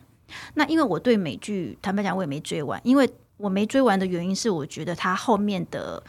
[0.53, 6.03] 那因为我对美剧坦白讲，我也没追完，因为我没追完的原因是，我觉得它后面的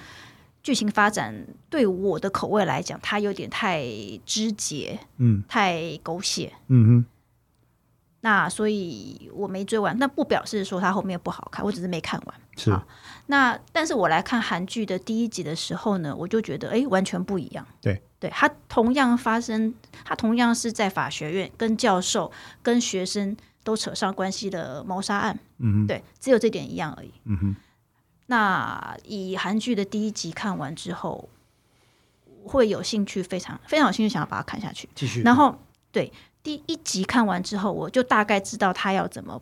[0.61, 3.85] 剧情发展对我的口味来讲，它有点太
[4.25, 7.05] 肢节，嗯，太狗血，嗯哼。
[8.25, 12.35] 那所以我没追完，那不表示说它后面不好看，我只是没看完。
[12.57, 12.75] 是。
[13.27, 17.63] 那但是我来看韩剧的第一集的时候呢，我就觉得哎，完全不一样。
[17.79, 19.71] 对，对，它同样发生，
[20.03, 22.31] 它同样是在法学院跟教授
[22.63, 25.37] 跟学生都扯上关系的谋杀案。
[25.59, 27.11] 嗯对，只有这点一样而已。
[27.25, 27.55] 嗯哼。
[28.25, 31.29] 那以韩剧的第一集看完之后，
[32.43, 34.89] 会有兴趣，非常非常有兴趣，想要把它看下去。
[34.95, 35.21] 继续。
[35.21, 35.59] 然后
[35.91, 36.11] 对。
[36.45, 39.41] 第一集看完之后，我就大概知道他要怎么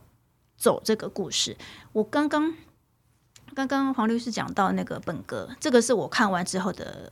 [0.56, 1.58] 走这个故事。
[1.92, 2.56] 我刚刚
[3.54, 7.12] 刚刚黄律师讲到那个本格，这个是我看完之后的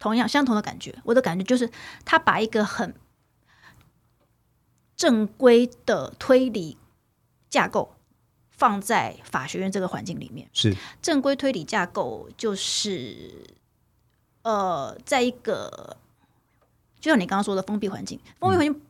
[0.00, 0.92] 同样相同的感觉。
[1.04, 1.70] 我的感觉就是，
[2.04, 2.92] 他把一个很
[4.96, 6.76] 正规的推理
[7.48, 7.94] 架构
[8.50, 10.50] 放在法学院这个环境里面。
[10.52, 13.46] 是正规推理架构，就是
[14.42, 15.96] 呃，在一个
[16.98, 18.82] 就像你刚刚说的封闭环境，封闭环境。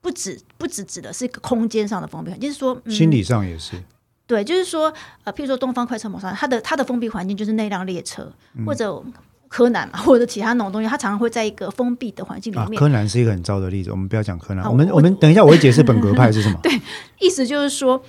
[0.00, 3.82] 不止不止指的是一个空间上的封闭，就是说心理上也是。
[4.26, 4.92] 对，就是说
[5.24, 8.30] 呃，譬如说东方快车谋杀，它的它的封闭环境就是那辆列车，
[8.66, 9.02] 或者
[9.48, 12.78] 柯南嘛，或者其他那种东西，它常常会在一个封闭的环境里面。
[12.78, 14.62] 柯南是一个很糟的例子，我们不要讲柯南。
[14.68, 16.60] 我们我们等一下我会解释本格派是什么。
[16.62, 16.78] 对，
[17.20, 18.02] 意思就是说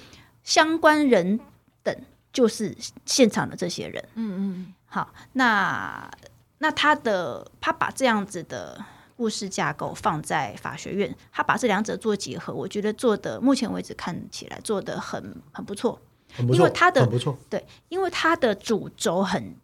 [0.43, 1.39] 相关人
[1.81, 1.95] 等
[2.33, 2.75] 就是
[3.05, 4.03] 现场的这些人。
[4.15, 6.11] 嗯嗯好，那
[6.57, 8.77] 那他的他把这样子的
[9.19, 15.99] 故事架构放在法学院，他把这两者做结合，我觉得做的目前为止看起来做的很很不错。
[16.33, 19.57] 很不错，因为他的很不错，对，因为他的主轴很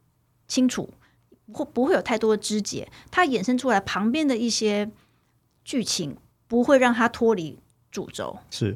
[0.46, 0.90] 清楚，
[1.46, 4.92] 不会不会有太多的枝节，它衍生出来旁边的一些
[5.64, 6.18] 剧情
[6.50, 7.58] 不会让它脱离
[7.90, 8.38] 主轴。
[8.52, 8.76] 是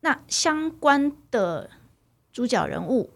[0.00, 1.68] 那相关的
[2.32, 3.10] 主角人物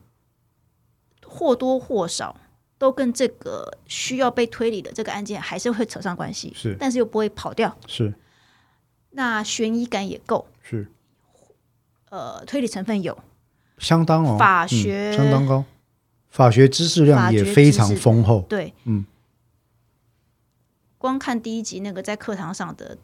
[1.25, 2.37] 或多或少
[2.83, 6.77] 都跟这个需要被推理的这个案件还是会扯上关系，是。
[6.81, 7.79] 但是又不会跑掉。
[7.87, 8.13] 是。
[9.11, 10.91] 那悬疑感也够，是。
[12.11, 13.17] 呃，推理成分有，
[13.79, 15.65] 相当哦，法嗯学相当高，
[16.29, 19.07] 法学知识量也非常丰厚，对，嗯，
[20.99, 22.99] 光看第一集那个在课堂上的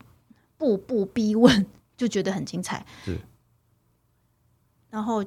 [0.57, 1.65] 步步逼问，
[1.97, 2.85] 就觉得很精彩。
[3.05, 3.17] 是，
[4.91, 5.25] 然后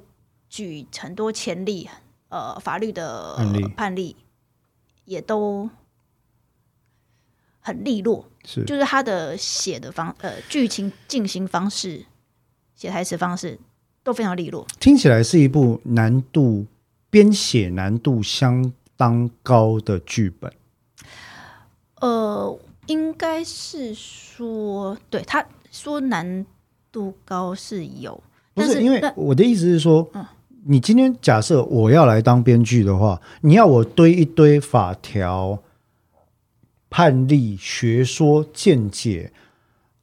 [0.50, 1.90] 举很多前例，
[2.28, 3.38] 呃，法律的
[3.78, 4.18] 判例
[5.06, 5.70] 也都
[7.60, 8.64] 很利落，是。
[8.66, 12.06] 就是他的写的方呃剧情进行方式、
[12.76, 13.60] 写台词方式
[14.04, 14.66] 都非常利落。
[14.80, 16.66] 听起来是一部难度
[17.10, 20.54] 编写难度相当高的剧本，
[21.96, 26.46] 呃，应该是说，对他说难
[26.92, 30.26] 度高是有，但不是因为我的意思是说，嗯
[30.65, 35.58] 你今天假设我要来当编剧的话，你要我堆一堆法条、
[36.89, 39.32] 判例、学说、见解，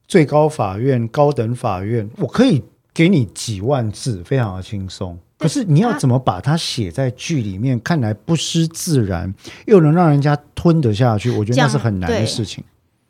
[0.06, 5.16] 最高法院、高等法院，我可以给你几万字，非常的轻松。
[5.38, 9.32] 可是你要怎么把它写在剧里面，看来不失自然，
[9.66, 11.30] 又能让人家吞得下去？
[11.30, 12.64] 我觉得那是很难的事情。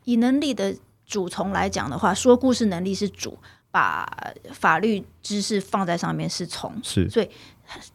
[0.04, 3.38] 以能力的主从来讲的话，说故事能力是主，
[3.78, 7.30] 把法律知识放在上面是从，是所以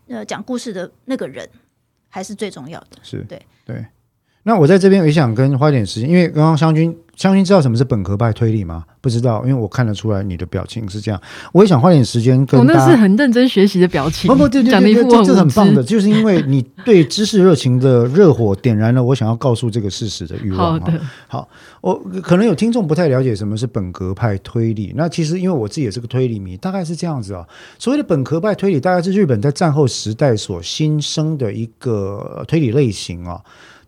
[0.07, 1.47] 呃，讲故事的那个人
[2.07, 2.99] 还是最重要的。
[3.03, 3.85] 是，对对。
[4.43, 8.83] 那我在这边也想跟花一点时间，因为刚刚湘军，湘军知道什么是本格派推理吗？
[8.99, 11.21] 不知道，因为我看得出来你的表情是这样。
[11.53, 12.65] 我也想花点时间跟我。
[12.65, 20.79] 那是很认真学习的表情，不不，对对对对，这很棒的，就是因为你对知识热情的热火点燃了我想要告诉这个事实的欲望。
[20.79, 21.47] 好的，好，
[21.79, 24.93] 我可能有听众不太了解什么是本格派推理。
[24.95, 27.45] 那其实因为我自己也是个推理迷，大概是这样子啊。
[27.79, 33.39] 所谓的本格派推理，大概是日本在战后时代所新生的一个呃推理类型啊。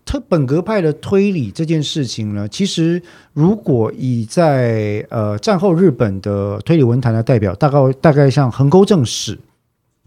[0.06, 3.02] 特本格派的推理这件事情呢，其实
[3.34, 9.38] 如果以在呃战后日本的推理文坛的代表，大概大概像横沟正史。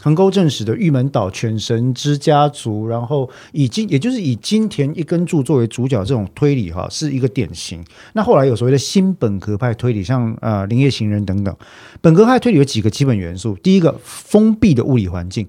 [0.01, 7.85] 横沟正史的玉门岛犬神之家族，然后以金，也就是以金田一根柱作为主角，这种推理哈是一个典型。
[8.13, 11.53] 那后来有所谓的新本格派推理，像呃林业行人等等。
[12.01, 15.49] 本格派推理有几个基本元素，第一个封闭的物理环境，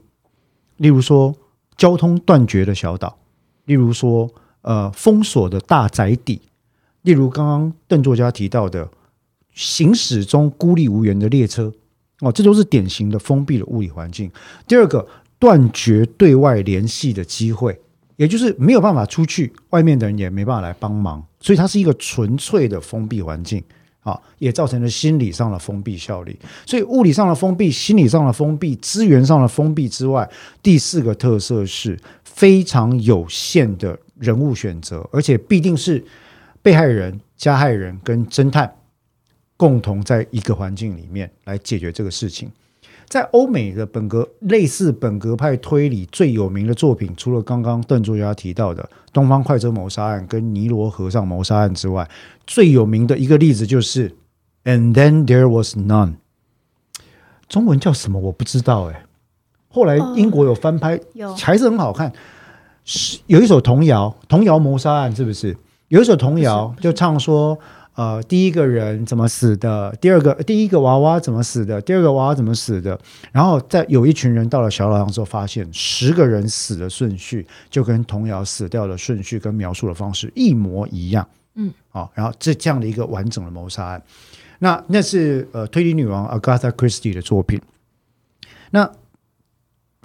[0.77, 1.35] 例如说
[1.77, 3.18] 交通断绝的小岛，
[3.69, 4.27] 例如说
[4.63, 6.41] 呃封锁的大宅邸，
[7.03, 8.89] 例如刚刚邓作家提到的
[9.53, 11.71] 行驶中孤立无援的列车。
[12.21, 14.29] 哦，这都是典型的封闭的物理环境。
[14.67, 17.79] 第二个，断绝对外联系的机会，
[18.17, 23.63] 也就是没有办法出去，外面的人也没办法来帮忙，所以它是一个纯粹的封闭环境。
[24.01, 26.35] 啊，也造成了心理上的封闭效力。
[26.65, 30.27] 所以物理上的封闭、心理上的封闭、资源上的封闭之外，
[30.63, 31.99] 第四个特色是
[32.39, 36.01] 非常有限的人物选择，而且必定是
[36.61, 38.73] 被害人、加害人跟侦探。
[39.57, 42.49] 共同在一个环境里面来解决这个事情。
[43.09, 52.09] 在欧美的本格类似本格派推理最有名的作品，除了刚刚邓作家提到的《东方快车谋杀案》跟《尼罗河上谋杀案》之外，
[52.47, 54.09] 最有名的一个例子就是
[54.63, 56.13] 《And Then There Was None》。
[57.49, 59.03] 中文叫什么我不知道哎、
[59.69, 62.11] 后来英国有翻拍，有还是很好看。
[62.83, 65.55] 是有一首童谣，童谣谋杀案是不是？
[65.87, 67.57] 有一首童谣就唱说。
[67.95, 69.93] 呃，第一个人怎么死的？
[69.99, 71.81] 第二个，第一个娃娃怎么死的？
[71.81, 72.97] 第二个娃娃怎么死的？
[73.33, 81.27] 然后在有一群人到了小岛上之后，发现十个人死的顺序就跟童谣死掉的顺序跟描述的方式一模一样。
[81.55, 84.01] 嗯，好、然后这这样的一个完整的谋杀案，
[84.59, 87.59] 那那是呃推理女王 Agatha Christie 的作品。
[88.71, 88.89] 那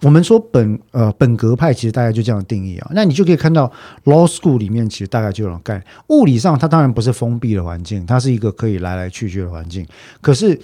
[0.04, 3.72] 我们说本呃本格派其实大概就这样定义啊，那你就可以看到
[4.04, 5.84] law school 里面其实大概就有概念。
[6.08, 9.86] 物理上它当然不是封闭的环境，它是一个可以来来去去的环境。
[10.20, 10.60] 可是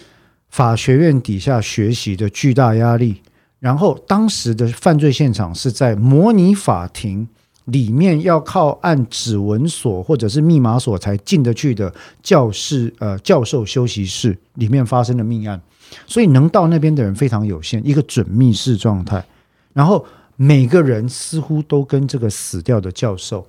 [0.51, 3.23] 法学院底下学习的巨大压力，
[3.61, 7.27] 然后当时的犯罪现场是在模拟法庭
[7.65, 11.91] 里面，要靠按指纹锁或者是密码锁才进得去的
[12.23, 15.59] 教室呃教授休息室里面发生的命案。
[16.07, 19.25] 所以能到那边的人非常有限，一个准密室状态。
[19.73, 20.05] 然后
[20.37, 23.47] 每个人似乎都跟这个死掉的教授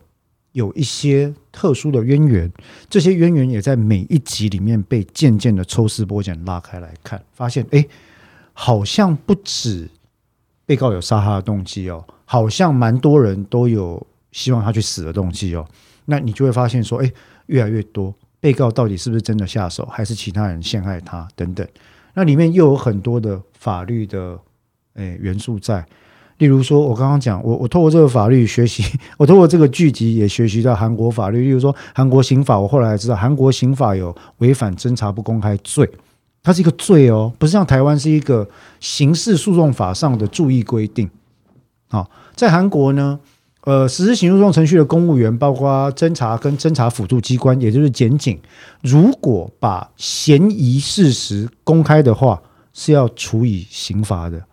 [0.52, 2.52] 有一些特殊的渊源，
[2.90, 7.86] 这些渊源也在每一集里面被渐渐的抽丝剥茧拉开来看，发现哎，
[8.54, 9.90] 好像不止
[10.66, 15.66] 被告有杀他的动机哦，好像蛮多人都有希望他去死的动机哦。
[16.06, 17.12] 那你就会发现说，哎，
[17.46, 21.66] 越来越多被告到底是不是真的下手，还是其他人陷害他等等。
[22.14, 24.40] 那里面又有很多的法律的
[24.96, 25.86] 诶元素在。
[26.38, 28.84] 例如说，我刚刚讲，我我透过这个法律学习，
[29.20, 31.44] 我透过这个剧集也学习到韩国法律。
[31.44, 35.88] 例如说，韩国刑法，我后来知道，韩国刑法有违反侦查不公开罪，
[36.42, 38.50] 它是一个罪哦，不是像台湾是一个
[38.80, 41.08] 刑事诉讼法上的注意规定。
[41.90, 43.20] 好，在韩国呢，
[43.64, 48.40] 呃，实施刑事诉讼程序的公务员，包括侦查跟侦查辅助机关，也就是检警，
[48.82, 52.42] 如果把嫌疑事实公开的话，
[52.74, 54.44] 是要处以刑罚的。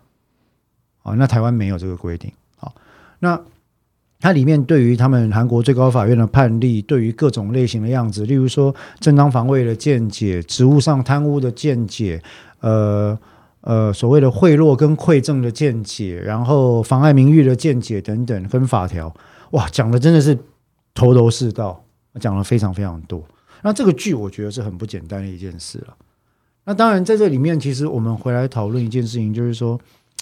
[1.01, 2.31] 啊，那台湾没有这个规定。
[2.55, 2.75] 好，
[3.19, 3.41] 那
[4.19, 12.21] 它里面对于他们韩国最高法院的判例，对于各种类型的样子，例如说正当防卫的见解、职务上贪污的见解、
[12.59, 13.17] 呃
[13.61, 19.13] 呃所谓的贿赂跟馈赠的见解，然后妨碍名誉的见解等等，跟法条，
[19.51, 20.37] 哇，讲的真的是
[20.93, 21.83] 头头是道，
[22.19, 23.23] 讲了非常非常多。
[23.61, 25.95] 那这个剧我觉得是很不简单的一件事了。
[26.65, 29.79] 那当然在这里面，其实我们回来讨论一件事情，就是说。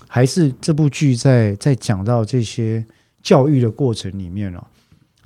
[0.08, 2.86] 还是这部剧在在讲到这些
[3.24, 4.64] 教育的过程里面哦，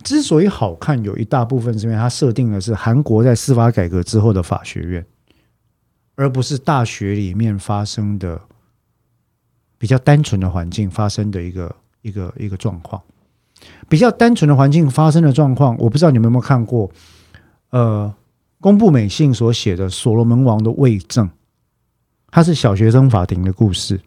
[0.02, 5.06] 之所以好看，有一大部分是因为它设定的是韩国在司法改革之后的法学院，
[6.22, 8.40] 而不是大学里面发生的
[9.80, 13.02] 比较单纯的环境发生的一个一个一个状况。
[13.90, 16.92] 比较单纯的环境发生的状况，我不知道你们有没有看过，
[17.72, 18.14] 呃，
[18.60, 21.28] 公布美信所写的《所罗门王的魏证》，
[22.30, 24.00] 它是小学生法庭的故事。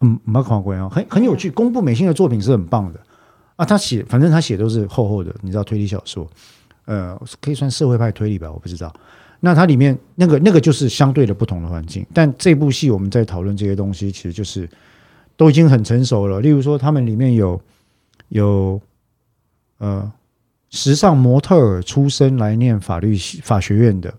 [0.00, 1.50] 嗯，蛮考过啊，很很有趣。
[1.50, 2.98] 公布美信的作品是很棒的
[3.56, 6.26] 啊，他写反正他写都是厚厚的，你知道推理小说，
[6.86, 8.90] 呃，可以算社会派推理吧，我不知道。
[9.44, 14.70] 那它里面那个那个就是相对的不同的环境，但这部戏我们在讨论这些东西，其实就是
[15.36, 16.40] 都已经很成熟了。
[16.40, 17.60] 例如说，他们里面有
[18.28, 18.80] 有
[19.78, 20.12] 呃
[20.70, 24.14] 时尚模特儿出身来念法律法学院的，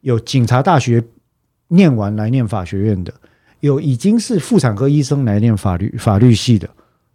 [0.00, 1.04] 有警察大学
[1.68, 3.12] 念完来念法学院的。
[3.60, 6.68] 有已经是妇产科医生来念法律法律系的，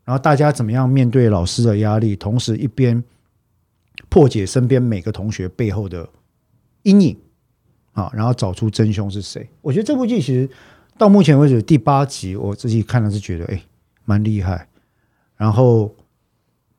[0.05, 3.03] 然后大家怎么样面对老师的压力，同时一边
[4.07, 6.07] 破解身边每个同学背后的
[6.83, 7.17] 阴影
[7.93, 9.47] 啊，然后找出真凶是谁？
[9.61, 10.49] 我觉得这部剧其实
[10.97, 13.61] 到目前为止第八集，我自己看的是觉得哎
[14.05, 14.67] 蛮厉害，
[15.35, 15.93] 然后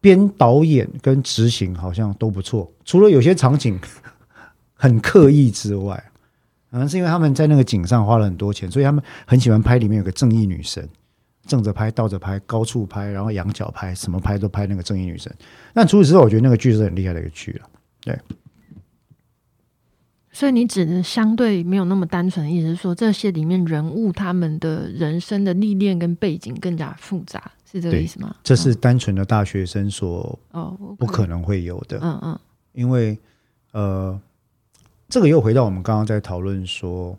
[0.00, 3.78] 编导演跟执行好像都不错，除了有些场景
[4.74, 6.02] 很刻意之外。
[6.72, 10.88] 可能是因为他们在那个景上花了很多钱，所以他们很喜欢拍里面有个正义女神，
[11.44, 15.34] 正着拍、倒着拍、高处拍，然后仰角拍，什么拍都拍那个正义女神。
[15.74, 17.68] 但除此之外，我觉得那个剧是很厉害的一个剧了。
[18.02, 18.16] 对，
[20.40, 28.34] 所以你指的相对没有那么单纯的意思，是说这些里面人物他们的人生的历练跟背景更加复杂，是这个意思吗？
[28.42, 31.98] 这是单纯的大学生所哦不可能会有的。
[32.00, 32.38] 嗯嗯，
[32.72, 33.18] 因为
[33.72, 34.18] 呃。
[35.10, 37.18] 这个又回到我们刚刚在讨论说，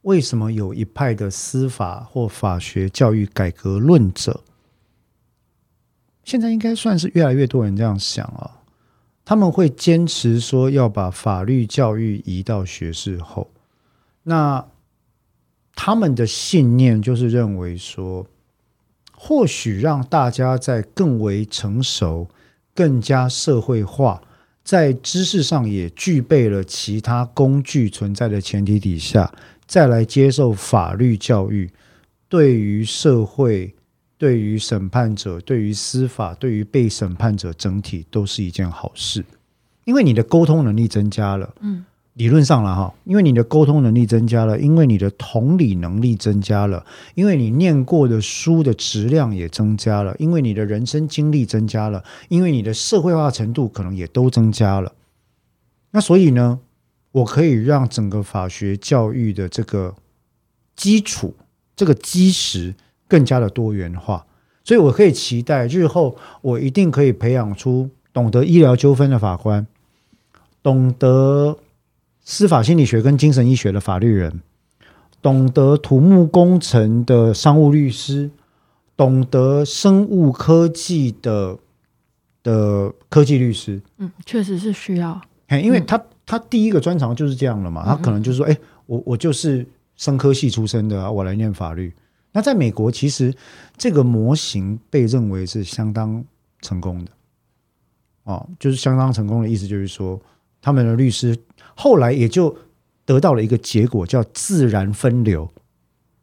[0.00, 4.40] 为什么有一派的司法或法学教育改革论者，
[6.24, 8.57] 现在应该算是越来越多人这样想啊？
[9.28, 13.50] 他们会坚持说要把法律教育移到学士后，
[14.22, 14.66] 那
[15.74, 18.26] 他们的信念就是认为说，
[19.12, 22.30] 或许让大家在更为成熟、
[22.74, 24.22] 更加社会化。
[24.64, 29.30] 在知识上也具备了其他工具存在的前提底下，
[29.66, 31.70] 再来接受法律教育，
[32.30, 33.74] 对于社会、
[34.18, 39.24] 对于审判者、对于司法、对于被审判者整体都是一件好事，
[39.84, 41.54] 因为你的沟通能力增加了。
[41.60, 41.86] 嗯。
[42.14, 54.92] 理论上了哈，因为你的沟通能力增加了，因为你的同理能力增加了，因为你念过的书的质量也增加了，因为你的人生经历增加了，因为你的社会化程度可能也都增加了。
[55.92, 56.58] 那所以呢，
[57.12, 59.94] 我可以让整个法学教育的这个
[60.74, 61.36] 基础、
[61.76, 62.74] 这个基石
[63.08, 64.24] 更加的多元化，
[64.62, 69.66] 所以我可以期待日后我一定可以培养出懂得医疗纠纷的法官，
[70.62, 71.56] 懂得。
[72.30, 74.42] 司法心理学跟精神医学的法律人，
[75.22, 78.28] 懂得土木工程的商务律师，
[78.94, 81.56] 懂得生物科技的
[82.42, 85.18] 的科技律师，嗯，确实是需要。
[85.48, 88.54] 嘿，因为他他第一个专长就是这样了嘛，他可能就是说，哎，
[88.84, 91.90] 我我就是生科系出身的，我来念法律。
[92.38, 93.34] 那在美国，其实
[93.76, 96.24] 这个模型被认为是相当
[96.60, 97.10] 成功的，
[98.22, 100.20] 哦，就是相当成功的意思，就是说
[100.62, 101.36] 他们的律师
[101.74, 102.56] 后来也就
[103.04, 105.50] 得到了一个结果，叫自然分流。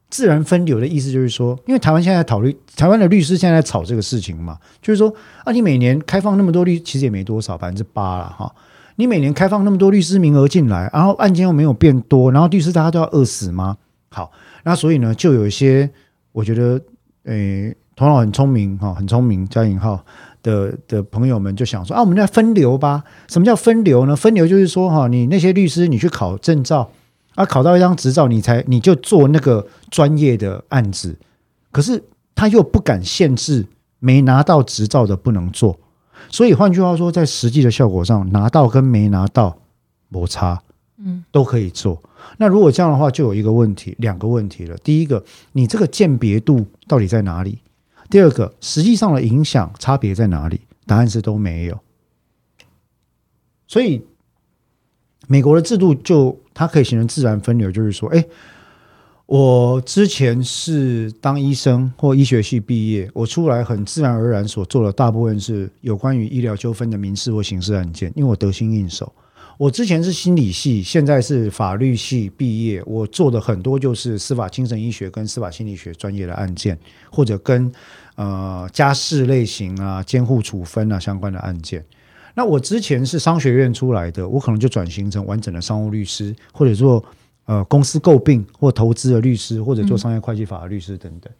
[0.09, 5.13] 自然分流的意思就是说，因为台湾现在讨论，台湾的律师现在在吵这个事情嘛，就是说
[5.43, 8.55] 啊，你每年开放那么多律，其实也没多少，百分之八了哈。
[8.95, 13.75] 你每年开放那么多律师名额进来，然后案件又没有变多，然后律师大家都要饿死吗？
[14.09, 14.31] 好，
[14.63, 15.91] 那所以呢，就有一些
[16.35, 16.81] 我觉得，
[17.23, 20.03] 诶，头脑很聪明哈，很聪明加引号
[20.43, 23.05] 的的朋友们就想说啊，我们要分流吧？
[23.29, 24.13] 什么叫分流呢？
[24.13, 26.91] 分流就是说哈，你那些律师你去考证照。
[27.35, 31.17] 啊，考到一张执照，你才你就做那个专业的案子，
[31.71, 32.01] 可是
[32.33, 33.65] 他又不敢限制
[33.99, 35.77] 没拿到执照的不能做，
[36.29, 39.57] 所以换句话说，在实际的效果上，拿到跟没拿到
[40.07, 40.61] 摩擦，
[40.97, 42.01] 嗯，都可以做。
[42.37, 44.77] 那如果这样的话，就有一个问题，两个问题了。
[44.77, 45.23] 第一个，
[45.53, 47.59] 你这个鉴别度到底在哪里？
[48.09, 50.61] 第二个，实际上的影响差别在哪里？
[50.85, 51.79] 答案是都没有。
[53.67, 54.01] 所以。
[55.27, 58.23] 美国的制度就它可以形成自然分流，就是说，哎，
[59.25, 69.11] 我之前是当医生或医学系毕业，我出来很自然而然所做的大部分是有关于医疗纠纷的民事或刑事案件，因为我得心应手。
[69.57, 76.77] 我之前是心理系，现在是法律系毕业，我做的很多就是司法精神医学跟司法心理学专业的案件，
[77.09, 77.71] 或者跟
[78.15, 81.83] 呃家事类型啊、监护处分啊相关的案件。
[82.33, 87.01] 那我之前是商学院出来的，我可能就转型成完整的商务律师，或者做
[87.45, 91.31] 呃公司诟病或投资的律师，或者做商业会计法的律师等等。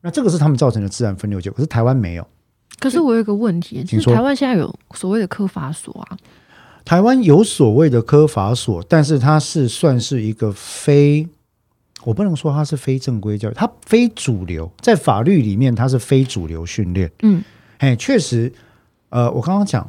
[0.00, 2.26] 那这个是他们造成的自然分流结果，可是台湾没有。
[2.80, 6.18] 可是我有一个问题，就是台湾现在有所谓的科法所啊。
[6.90, 11.24] 台湾有所谓的科法所，但是它是算是一个非，
[12.02, 17.08] 我不能说它是非正规教育，它非主流，在法律里面它是非主流训练。
[17.22, 17.44] 嗯，
[17.78, 18.52] 哎，确实，
[19.10, 19.88] 呃，我刚刚讲。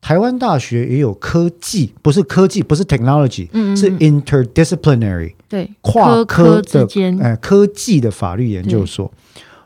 [0.00, 6.88] 台湾大学也有科技，不是科技，不是 technology，是 interdisciplinary，对，跨科的
[7.20, 9.12] 哎，科技的法律研究所。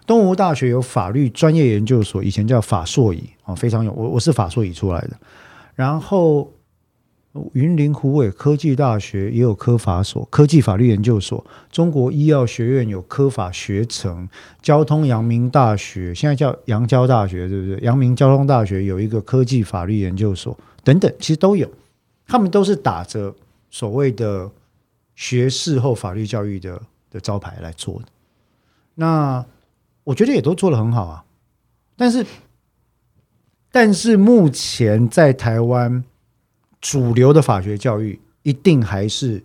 [0.05, 5.13] 东吴大学有法律专业研究所，以前叫法硕乙啊，非常有，我我是法硕乙出来的，
[5.77, 6.51] 然后。
[7.53, 14.27] 云林湖尾科技大学也有科法所、科技法律研究所，中国医药学院有科法学程，
[14.63, 17.77] 交通阳明大学现在叫阳交大学，对不对？
[17.85, 21.71] 阳明交通大学有一个科技法律研究所，等等，其实都有，
[22.27, 23.35] 他们都是打着
[23.69, 24.51] 所谓的
[25.15, 28.07] 学士后法律教育的的招牌来做的。
[28.95, 29.45] 那
[30.05, 31.23] 我觉得也都做得很好啊，
[31.99, 32.25] 但是，
[33.77, 36.03] 但是目前在台湾。
[36.79, 39.43] 主流的法学教育一定还是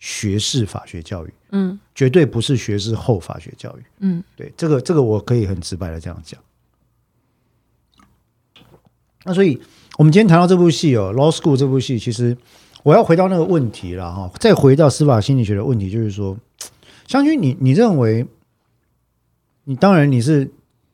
[0.00, 6.40] 学士法学教育，嗯，绝对不是学士后法学教育，嗯，对，这个这个我可以很直白的这样讲。
[9.24, 9.60] 那所以，
[9.98, 12.36] 我们今天谈到这部戏哦，《Law School》这部戏，其实
[12.82, 16.36] 我要回到那个问题了哈，再回到司法心理学的问题，就是说，
[17.06, 18.26] 湘君，你你认为，
[19.64, 20.50] 你当然你是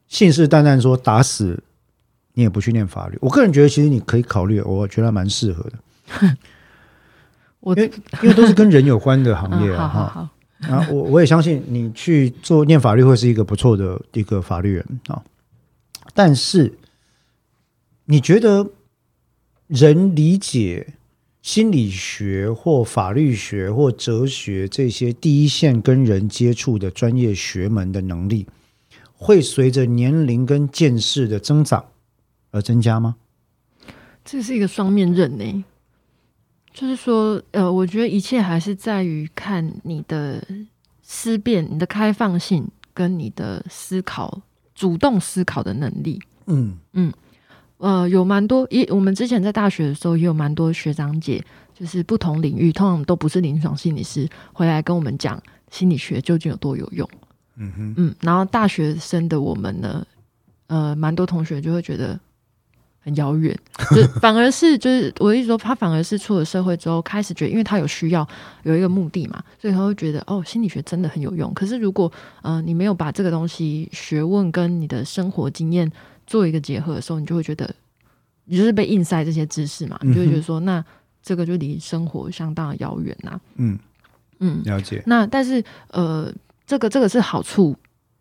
[0.08, 1.62] 信誓旦旦说打死。
[2.40, 6.36] 你也不去念法律，我个人觉得其实你可以考虑，我觉得蛮适合的。
[7.60, 10.30] 我因为因为都是跟人有关的行业啊， 哈。
[10.60, 15.22] 然后 我我也相信你去做念法律会是一个不错的一个法律人啊。
[16.14, 16.72] 但是
[18.06, 18.70] 你觉得
[19.66, 20.94] 人理解
[21.42, 28.46] 心理学或法律学或哲学这些第一线跟人接触的专业学门的能力，
[29.12, 31.84] 会随着年龄跟见识的增长？
[32.50, 33.16] 而增加吗？
[34.24, 35.64] 这是一个双面刃呢。
[36.72, 40.40] 就是说，呃，我觉得一切还是在于看你的
[41.02, 44.40] 思辨、你的开放性跟你的思考、
[44.72, 46.20] 主动思考的能力。
[46.46, 47.12] 嗯嗯，
[47.78, 51.44] 呃，有蛮多，一我们之前在大学的时候也有蛮多学长姐，
[51.74, 57.08] 就是不同领域，通常都不是临床心理师，回来跟我们讲心理学究竟有多有用。
[57.56, 60.06] 嗯哼，嗯，然后大学生的我们呢，
[60.68, 62.18] 呃，蛮多同学就会觉得。
[63.02, 63.58] 很遥远，
[63.96, 68.26] 就反而是就是我一直说，他反而是出了社会之后，开始觉得，因为他有需要，
[68.64, 71.52] 有一个目的嘛，所以他会觉得哦，心理学真的很有用。
[71.54, 75.90] 可是如果呃你没有把这个东西学问跟你的生活经验
[76.26, 77.74] 做一个结合的时候，你就会觉得
[78.44, 80.84] 你就是被硬塞这些知识嘛，你就会觉得说，那
[81.22, 83.40] 这个就离生活相当的遥远呐。
[83.56, 83.78] 嗯
[84.40, 85.02] 嗯，了解。
[85.06, 86.30] 那但是呃，
[86.66, 87.74] 这个这个是好处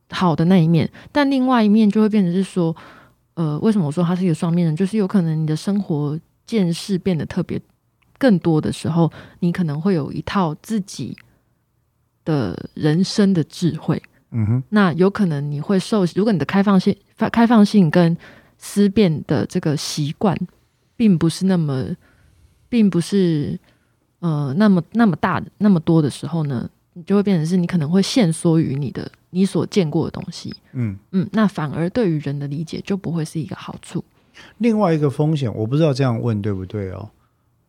[0.09, 2.73] 好的那一面，但另外一面就会变成是说。
[3.39, 4.75] 呃，为什么我说它是一个双面人？
[4.75, 7.57] 就是有可能你的生活见识变得特别
[8.17, 9.09] 更多的时候，
[9.39, 11.15] 你可能会有一套自己
[12.25, 18.17] 的人生的智慧，嗯哼，那有可能你会受，如果你的开放性、开开放性跟
[18.57, 20.37] 思辨的这个习惯，
[20.97, 21.95] 并不是那么，
[22.67, 23.57] 并不是
[24.19, 30.97] 呃那么那么大那么多的时候呢，你就会变成是你可能会限缩于你的你所见过的东西，嗯。
[31.11, 34.03] 嗯，那反而对于人的理解就不会是一个好处。
[34.59, 37.09] 另外一个风险，我不知道这样问对不对哦。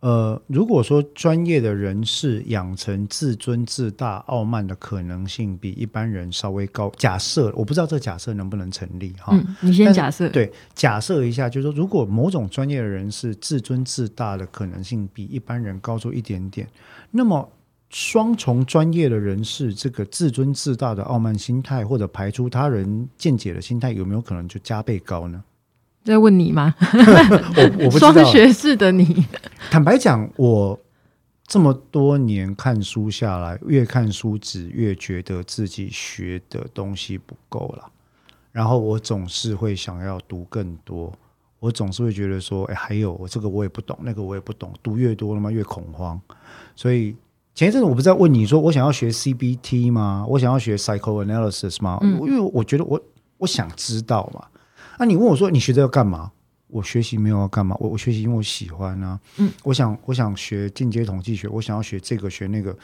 [0.00, 9.36] 呃，如果说专业的人士养成自尊自大、傲慢的可能性比一般人稍微高，假设我不知道这假设能不能成立哈。
[9.36, 16.66] 嗯，你先假设，对，假设一下，就是说，如果某种专业的人士自尊自大的可能性比一般人高出一点点，
[17.10, 17.46] 那么
[17.90, 25.42] 双重专业的人士，这个自尊自大的傲慢心态，或者排除他人见解的心态，有没有可能就加倍高呢？
[26.04, 26.72] 在问你吗？
[26.78, 28.22] 我我不知双道。
[28.24, 29.26] 学士的你，
[29.72, 30.78] 坦白讲，我
[31.48, 37.90] 这么多年看书下来，越看书只越觉得自己学的东西不够了，
[38.52, 41.12] 然后我总是会想要读更多，
[41.58, 46.20] 我总是会觉得说，哎，还有我这个我也不懂，那个我也不懂，读越多了嘛越恐慌，
[46.76, 47.16] 所以。
[47.60, 50.24] 前一阵子我不是在问你说，我想要学 CBT 吗？
[50.26, 51.98] 我想要学 psychoanalysis 吗？
[52.00, 52.98] 嗯因为我觉得我
[53.36, 54.42] 我想知道嘛。
[54.98, 56.32] 那、你问我说，你学这个干嘛？
[56.68, 59.20] 我学习没有要干嘛，我我学习因为我喜欢啊。
[59.36, 62.74] 嗯，我想我想学进阶统计学，我想要学这个学那个，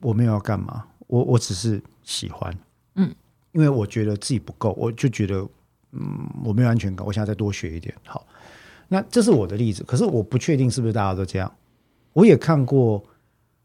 [0.00, 2.56] 我没有要干嘛，我我只是喜欢。
[2.94, 3.12] 嗯，
[3.50, 5.44] 因为我觉得自己不够，我就觉得
[5.90, 7.92] 嗯我没有安全感，我想要再多学一点。
[8.06, 8.24] 好，
[8.86, 11.52] 那这是我的例子，可是我不确定是不是大家都这样。
[12.12, 13.04] 我也看过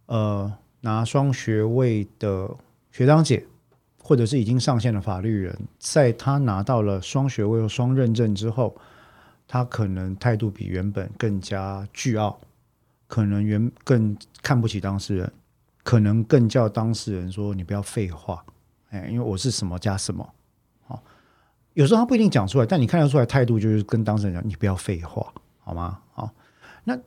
[0.09, 0.51] 呃
[0.81, 2.49] 拿双学位的
[2.91, 3.45] 学长姐，
[4.01, 8.75] 或者是已经上线的法律人，在他拿到了双学位或双认证之后，
[9.47, 12.39] 他可能态度比原本更加倨傲，
[13.07, 15.31] 可能原更看不起当事人，
[15.83, 18.43] 可能更叫当事人说你不要废话，
[18.89, 20.27] 哎，因为我是什么加什么，
[20.87, 21.03] 好、
[21.73, 25.99] 有时候他不一定讲出来，但你看得出来态度就是跟当事人讲你不要废话，好吗？
[26.13, 26.31] 好，
[26.83, 26.97] 那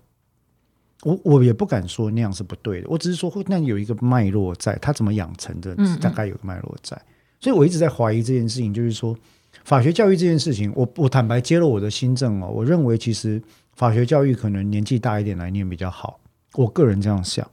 [1.02, 7.00] 我我也不敢说那样是不对的，我只是说会那有一个脉络在，他怎么养成的大概有个脉络在，
[7.40, 9.16] 所以我一直在怀疑这件事情，就是说
[9.64, 13.42] 法学教育这件事情，我我坦白揭露我的心证哦，我认为其实
[13.74, 16.20] 法学教育可能年纪大一点来念比较好，
[16.54, 17.50] 我个人这样想。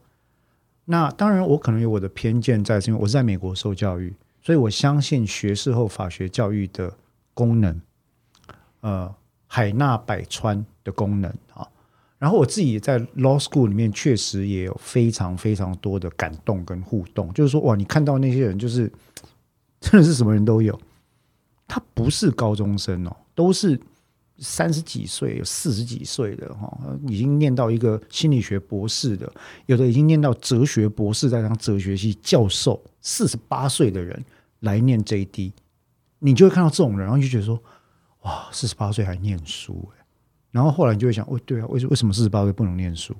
[0.85, 6.91] 那当然，我可能有我的偏见在，是因为我是在美国受教育，所以我相信学士后法学教育的
[7.33, 7.81] 功能，
[8.81, 9.13] 呃，
[9.47, 11.67] 海纳百川的功能啊。
[12.19, 18.91] 然后我自己在 law school 里面确实也有非常非常多的感动跟互动，就是说哇，你看到那些人就是
[19.79, 20.77] 真的是什么人都有，
[21.67, 23.79] 他不是高中生哦，都是
[24.37, 29.31] 三十几岁、有四十几岁的哈、已经念到一个心理学博士的，
[29.65, 34.23] 有的已经念到哲学博士，在当哲学系教授，四十八岁的人
[34.59, 35.53] 来念 JD，
[36.19, 37.61] 你就会看到这种人，然后就觉得说，
[38.21, 39.98] 哇，四十八岁还念书哎，
[40.51, 43.15] 然后后来你就会想，哦，对啊，为为什么四十八岁不能念书？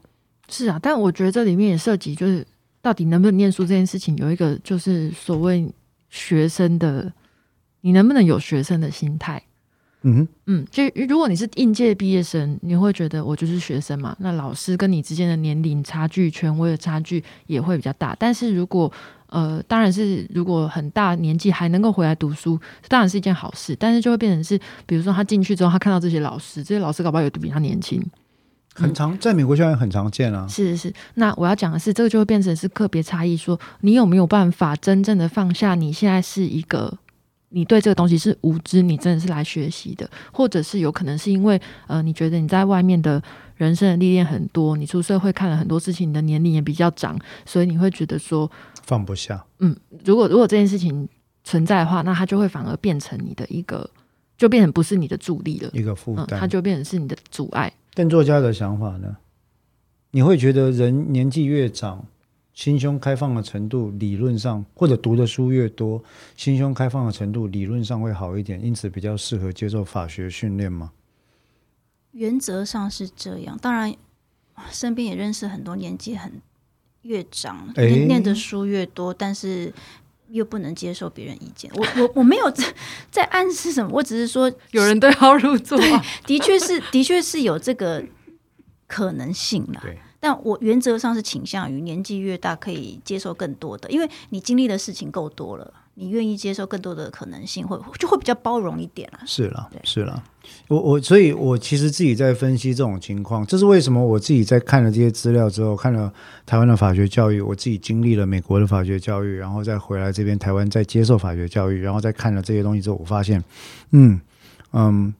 [0.48, 2.46] 是啊，但我觉得这里面也涉及，就是
[2.82, 5.72] 到底能不能念书这件事情，有一个就是所谓
[6.10, 7.14] 学生的，
[7.82, 9.44] 你能不能有学生的心态？
[10.02, 18.16] 嗯哼，嗯，就如果你是应届毕业生，你会觉得我就是学生嘛，那老师跟你之间的年龄差距、权威的差距也会比较大。
[18.18, 18.92] 但是如果
[19.30, 23.76] 呃，当然是如果很大年纪还能够回来读书，当然是一件好事。
[23.80, 28.04] 但是就会变成是，比如说他进去之后，他看到这些老师，这些老师搞不好有的比他年轻，
[28.74, 30.48] 很常在美国校园很常见啊。
[30.48, 36.98] 是是是，那我要讲的是，这个就会变成是个别差异，说你有没有办法真正的放下你现在是一个，
[37.50, 43.22] 你对这个东西是无知，你真的是来学习的，或者是有可能是因为呃，你觉得你在外面的
[43.56, 48.50] 人生的历练很多，你出社会看了很多事情，你的年龄也比较长，所以你会觉得说，
[48.90, 51.08] 放不下，嗯如果如果这件事情
[51.44, 53.88] 存在的话，那它就会反而变成你的一个，
[54.36, 56.40] 就变成不是你的助力了，一个负嗯，担。
[56.40, 57.72] 它就变成是你的阻碍。
[57.94, 59.16] 邓作家的想法呢？
[60.10, 62.04] 你会觉得人年纪越长，
[62.56, 66.04] 心胸开放的程度理论上，或者读的书越多，
[66.36, 70.92] 心胸开放的程度理论上会好一点，因此比较适合接受法学训练吗？
[72.14, 73.94] 原则上是这样，当然
[74.72, 76.42] 身边也认识很多年纪很
[77.04, 79.72] 越长，诶念念的书越多，但是
[80.30, 81.72] 又不能接受别人意见。
[81.74, 82.64] 我我我没有在
[83.10, 88.04] 在暗示什么，我只是说，有人对号入座、啊， 的确是的确是有这个
[88.88, 89.80] 可能性啦。
[89.82, 99.20] 对，但我原则上是倾向于年纪越大可以接受更多的，因为你经历的事情够多了，你愿意接受更多的可能性，会就会比较包容一点啊。
[99.26, 100.24] 是了，是了，
[100.70, 106.12] 我我所以，我其实自己在分析这种情况，这是为什么我自己在看了这些资料之后，看了
[106.46, 113.44] 台湾的法学教育，我自己经历了美国的法学教育，然后再回来这边台湾再接受法学教育，然后再看了这些东西之后，我发现，
[113.92, 114.22] 嗯
[114.72, 115.14] 嗯，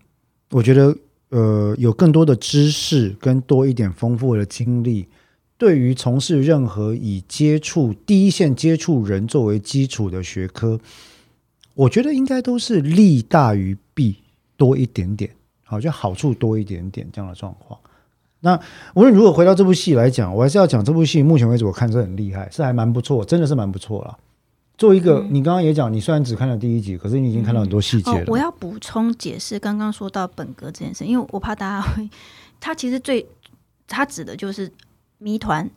[0.52, 0.96] 我觉得
[1.32, 5.06] 呃有更多的知识跟多一点丰富的经历。
[5.60, 10.80] 对于从事任何以接触第一线接触人作为基础的学科，
[11.76, 14.24] 我觉得应该都是利大于弊
[14.56, 15.30] 多一点点，
[15.66, 17.78] 好，就好处多一点点这样的状况。
[18.40, 18.58] 那
[18.94, 21.22] 无论如何回到这部戏来讲，我还是要讲这部戏。
[21.22, 24.18] 目前为止，我看是很厉害，是还蛮不错，真的是蛮不错了。
[24.78, 28.22] 作为一个，你刚刚也讲，你虽然只看了第一集，可是你已经看到很多细节了。
[28.22, 32.10] 哦，我要补充解释刚刚说到本格这件事，因为我怕大家会，
[32.62, 33.28] 他其实最
[33.86, 34.72] 他指的就是
[35.20, 35.70] 谜团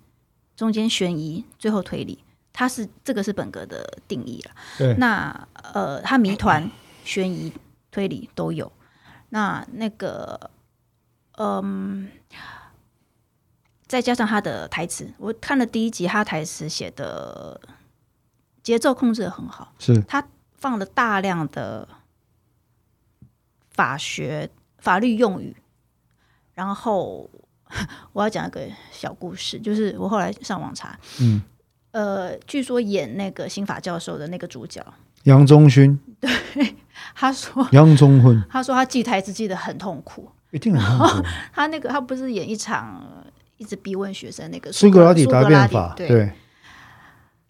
[0.56, 4.52] 中间悬疑，最后推理，它是这个是本格的定义了。
[4.78, 6.70] 对，那呃，它谜团、
[7.04, 7.52] 悬疑、
[7.90, 8.72] 推理都有。
[9.28, 10.50] 那那个，
[11.32, 12.10] 嗯，
[13.86, 17.60] 再加上他的台词，我看了第一集，他台词写的
[18.62, 21.88] 节奏控制的很好，是他放了大量的
[23.70, 25.56] 法学法律用语。
[26.54, 27.30] 然后
[28.12, 28.60] 我要讲一个
[28.90, 31.42] 小故事，就是我后来上网查，嗯，
[31.92, 34.84] 呃，据说演那个刑法教授的那个主角，
[35.24, 36.30] 杨宗勋、 对
[37.14, 38.42] 他说杨宗勋。
[38.50, 41.28] 他说他记台词记得很痛苦，一定很痛苦。
[41.52, 43.02] 他那个他不是演一场
[43.56, 46.32] 一直逼问学生那个苏格拉底答苏格辩法，对，对，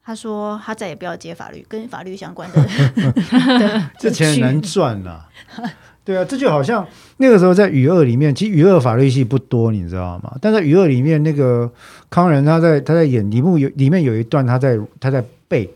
[0.04, 2.62] 他说他再也不要接法律跟法律相关的
[3.58, 5.24] 的这钱很难赚呐、
[6.04, 6.86] 对啊，这就好像
[7.18, 10.34] 那个时候在语二里面，其实语二法律系不多，你知道吗？
[10.40, 11.70] 但在语二里面，那个
[12.10, 15.70] 康仁他在他在演里幕有里面有一段他在他在背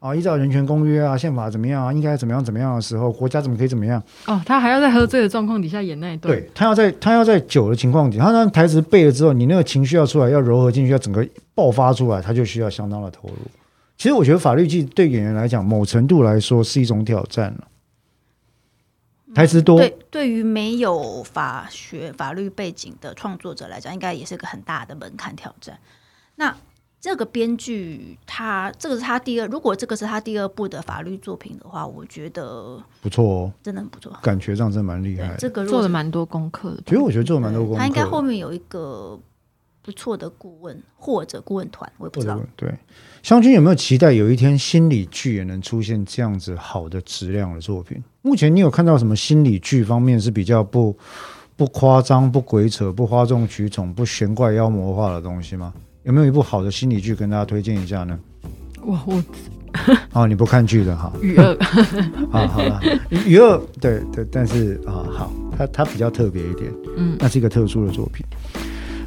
[0.00, 4.02] 啊，依照人权公约啊、宪法怎么样啊，应该怎么样怎么样的时候，国家怎么可以怎么样？
[4.26, 13.34] 哦，他还要在喝醉的状况底下演那一段，对他要在他要在酒的情况底下，他那台词背了之后，你那个情绪要出来，要柔和进去，要整个爆发出来，他就需要相当的投入。
[13.96, 17.64] 其实我觉得法律系对演员来讲，某程度来说是一种挑战了。
[19.34, 25.78] 台词多，对，对于没有法学法律背景的创作者来讲，应该也是个很大的门槛挑战。
[26.36, 26.56] 那
[27.00, 34.12] 这个编剧他这个是他第二，如果这个是他第二部的法律作品的话，我觉得不错哦，真的很不错。
[34.20, 35.36] 感觉上真的蛮厉害，的。
[35.36, 36.82] 这个做了蛮多功课的。
[36.84, 39.18] 其实我觉得做了蛮多功课，他应该后面有一个
[39.82, 42.38] 不错的顾问或者顾问团，我也不知道。
[42.56, 42.72] 对，
[43.22, 48.02] 湘君有没有期待有一天心理剧也能出现这样子好的质量的作品？
[48.22, 50.96] 目前你有看到什么心理剧方面是比较不
[51.56, 55.72] 不夸张、不鬼扯、不哗众取宠、不玄怪妖魔化的东西吗？
[56.02, 58.18] 有没有一部好的心理剧跟大家推荐一下呢？
[58.84, 59.22] 哇，我
[60.12, 61.54] 哦，你不看剧的哈， 雨二
[62.32, 68.24] 啊，好了，鱼二对对，但是啊，好，它它比较特别一点，嗯，那是一个特殊的作品。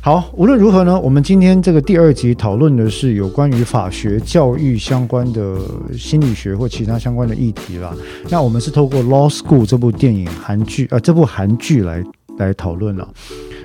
[0.06, 5.58] 好，无论如何呢，我们今天这个第二集讨论的是有关于法学教育相关的
[5.98, 7.96] 心理学或其他相关的议题啦。
[8.30, 12.04] 那我们是透过《Law School》这部电影韩剧呃这部韩剧来
[12.38, 13.08] 来讨论了。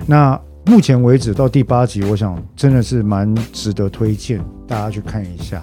[0.05, 5.61] 那目前为止到第八集，我想真的是蛮值得推荐大家去看一下。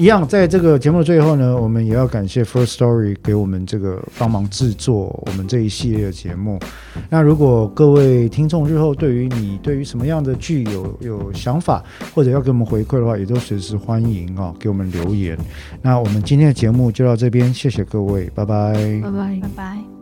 [0.00, 6.58] 一样，在这个节目的最后呢，我们也要感谢 First Story 给我们这个帮忙制作我们这一系列的节目。
[7.10, 11.84] 那如果各位听众日后对于你对于什么样的剧有有想法，
[12.14, 15.36] 或者要给我们回馈的话，也都随时欢迎哦，给我们留言。
[15.82, 18.72] 那我们今天的节目就到这边，谢谢各位，拜拜
[19.02, 19.48] 拜拜拜。
[19.54, 19.99] 拜。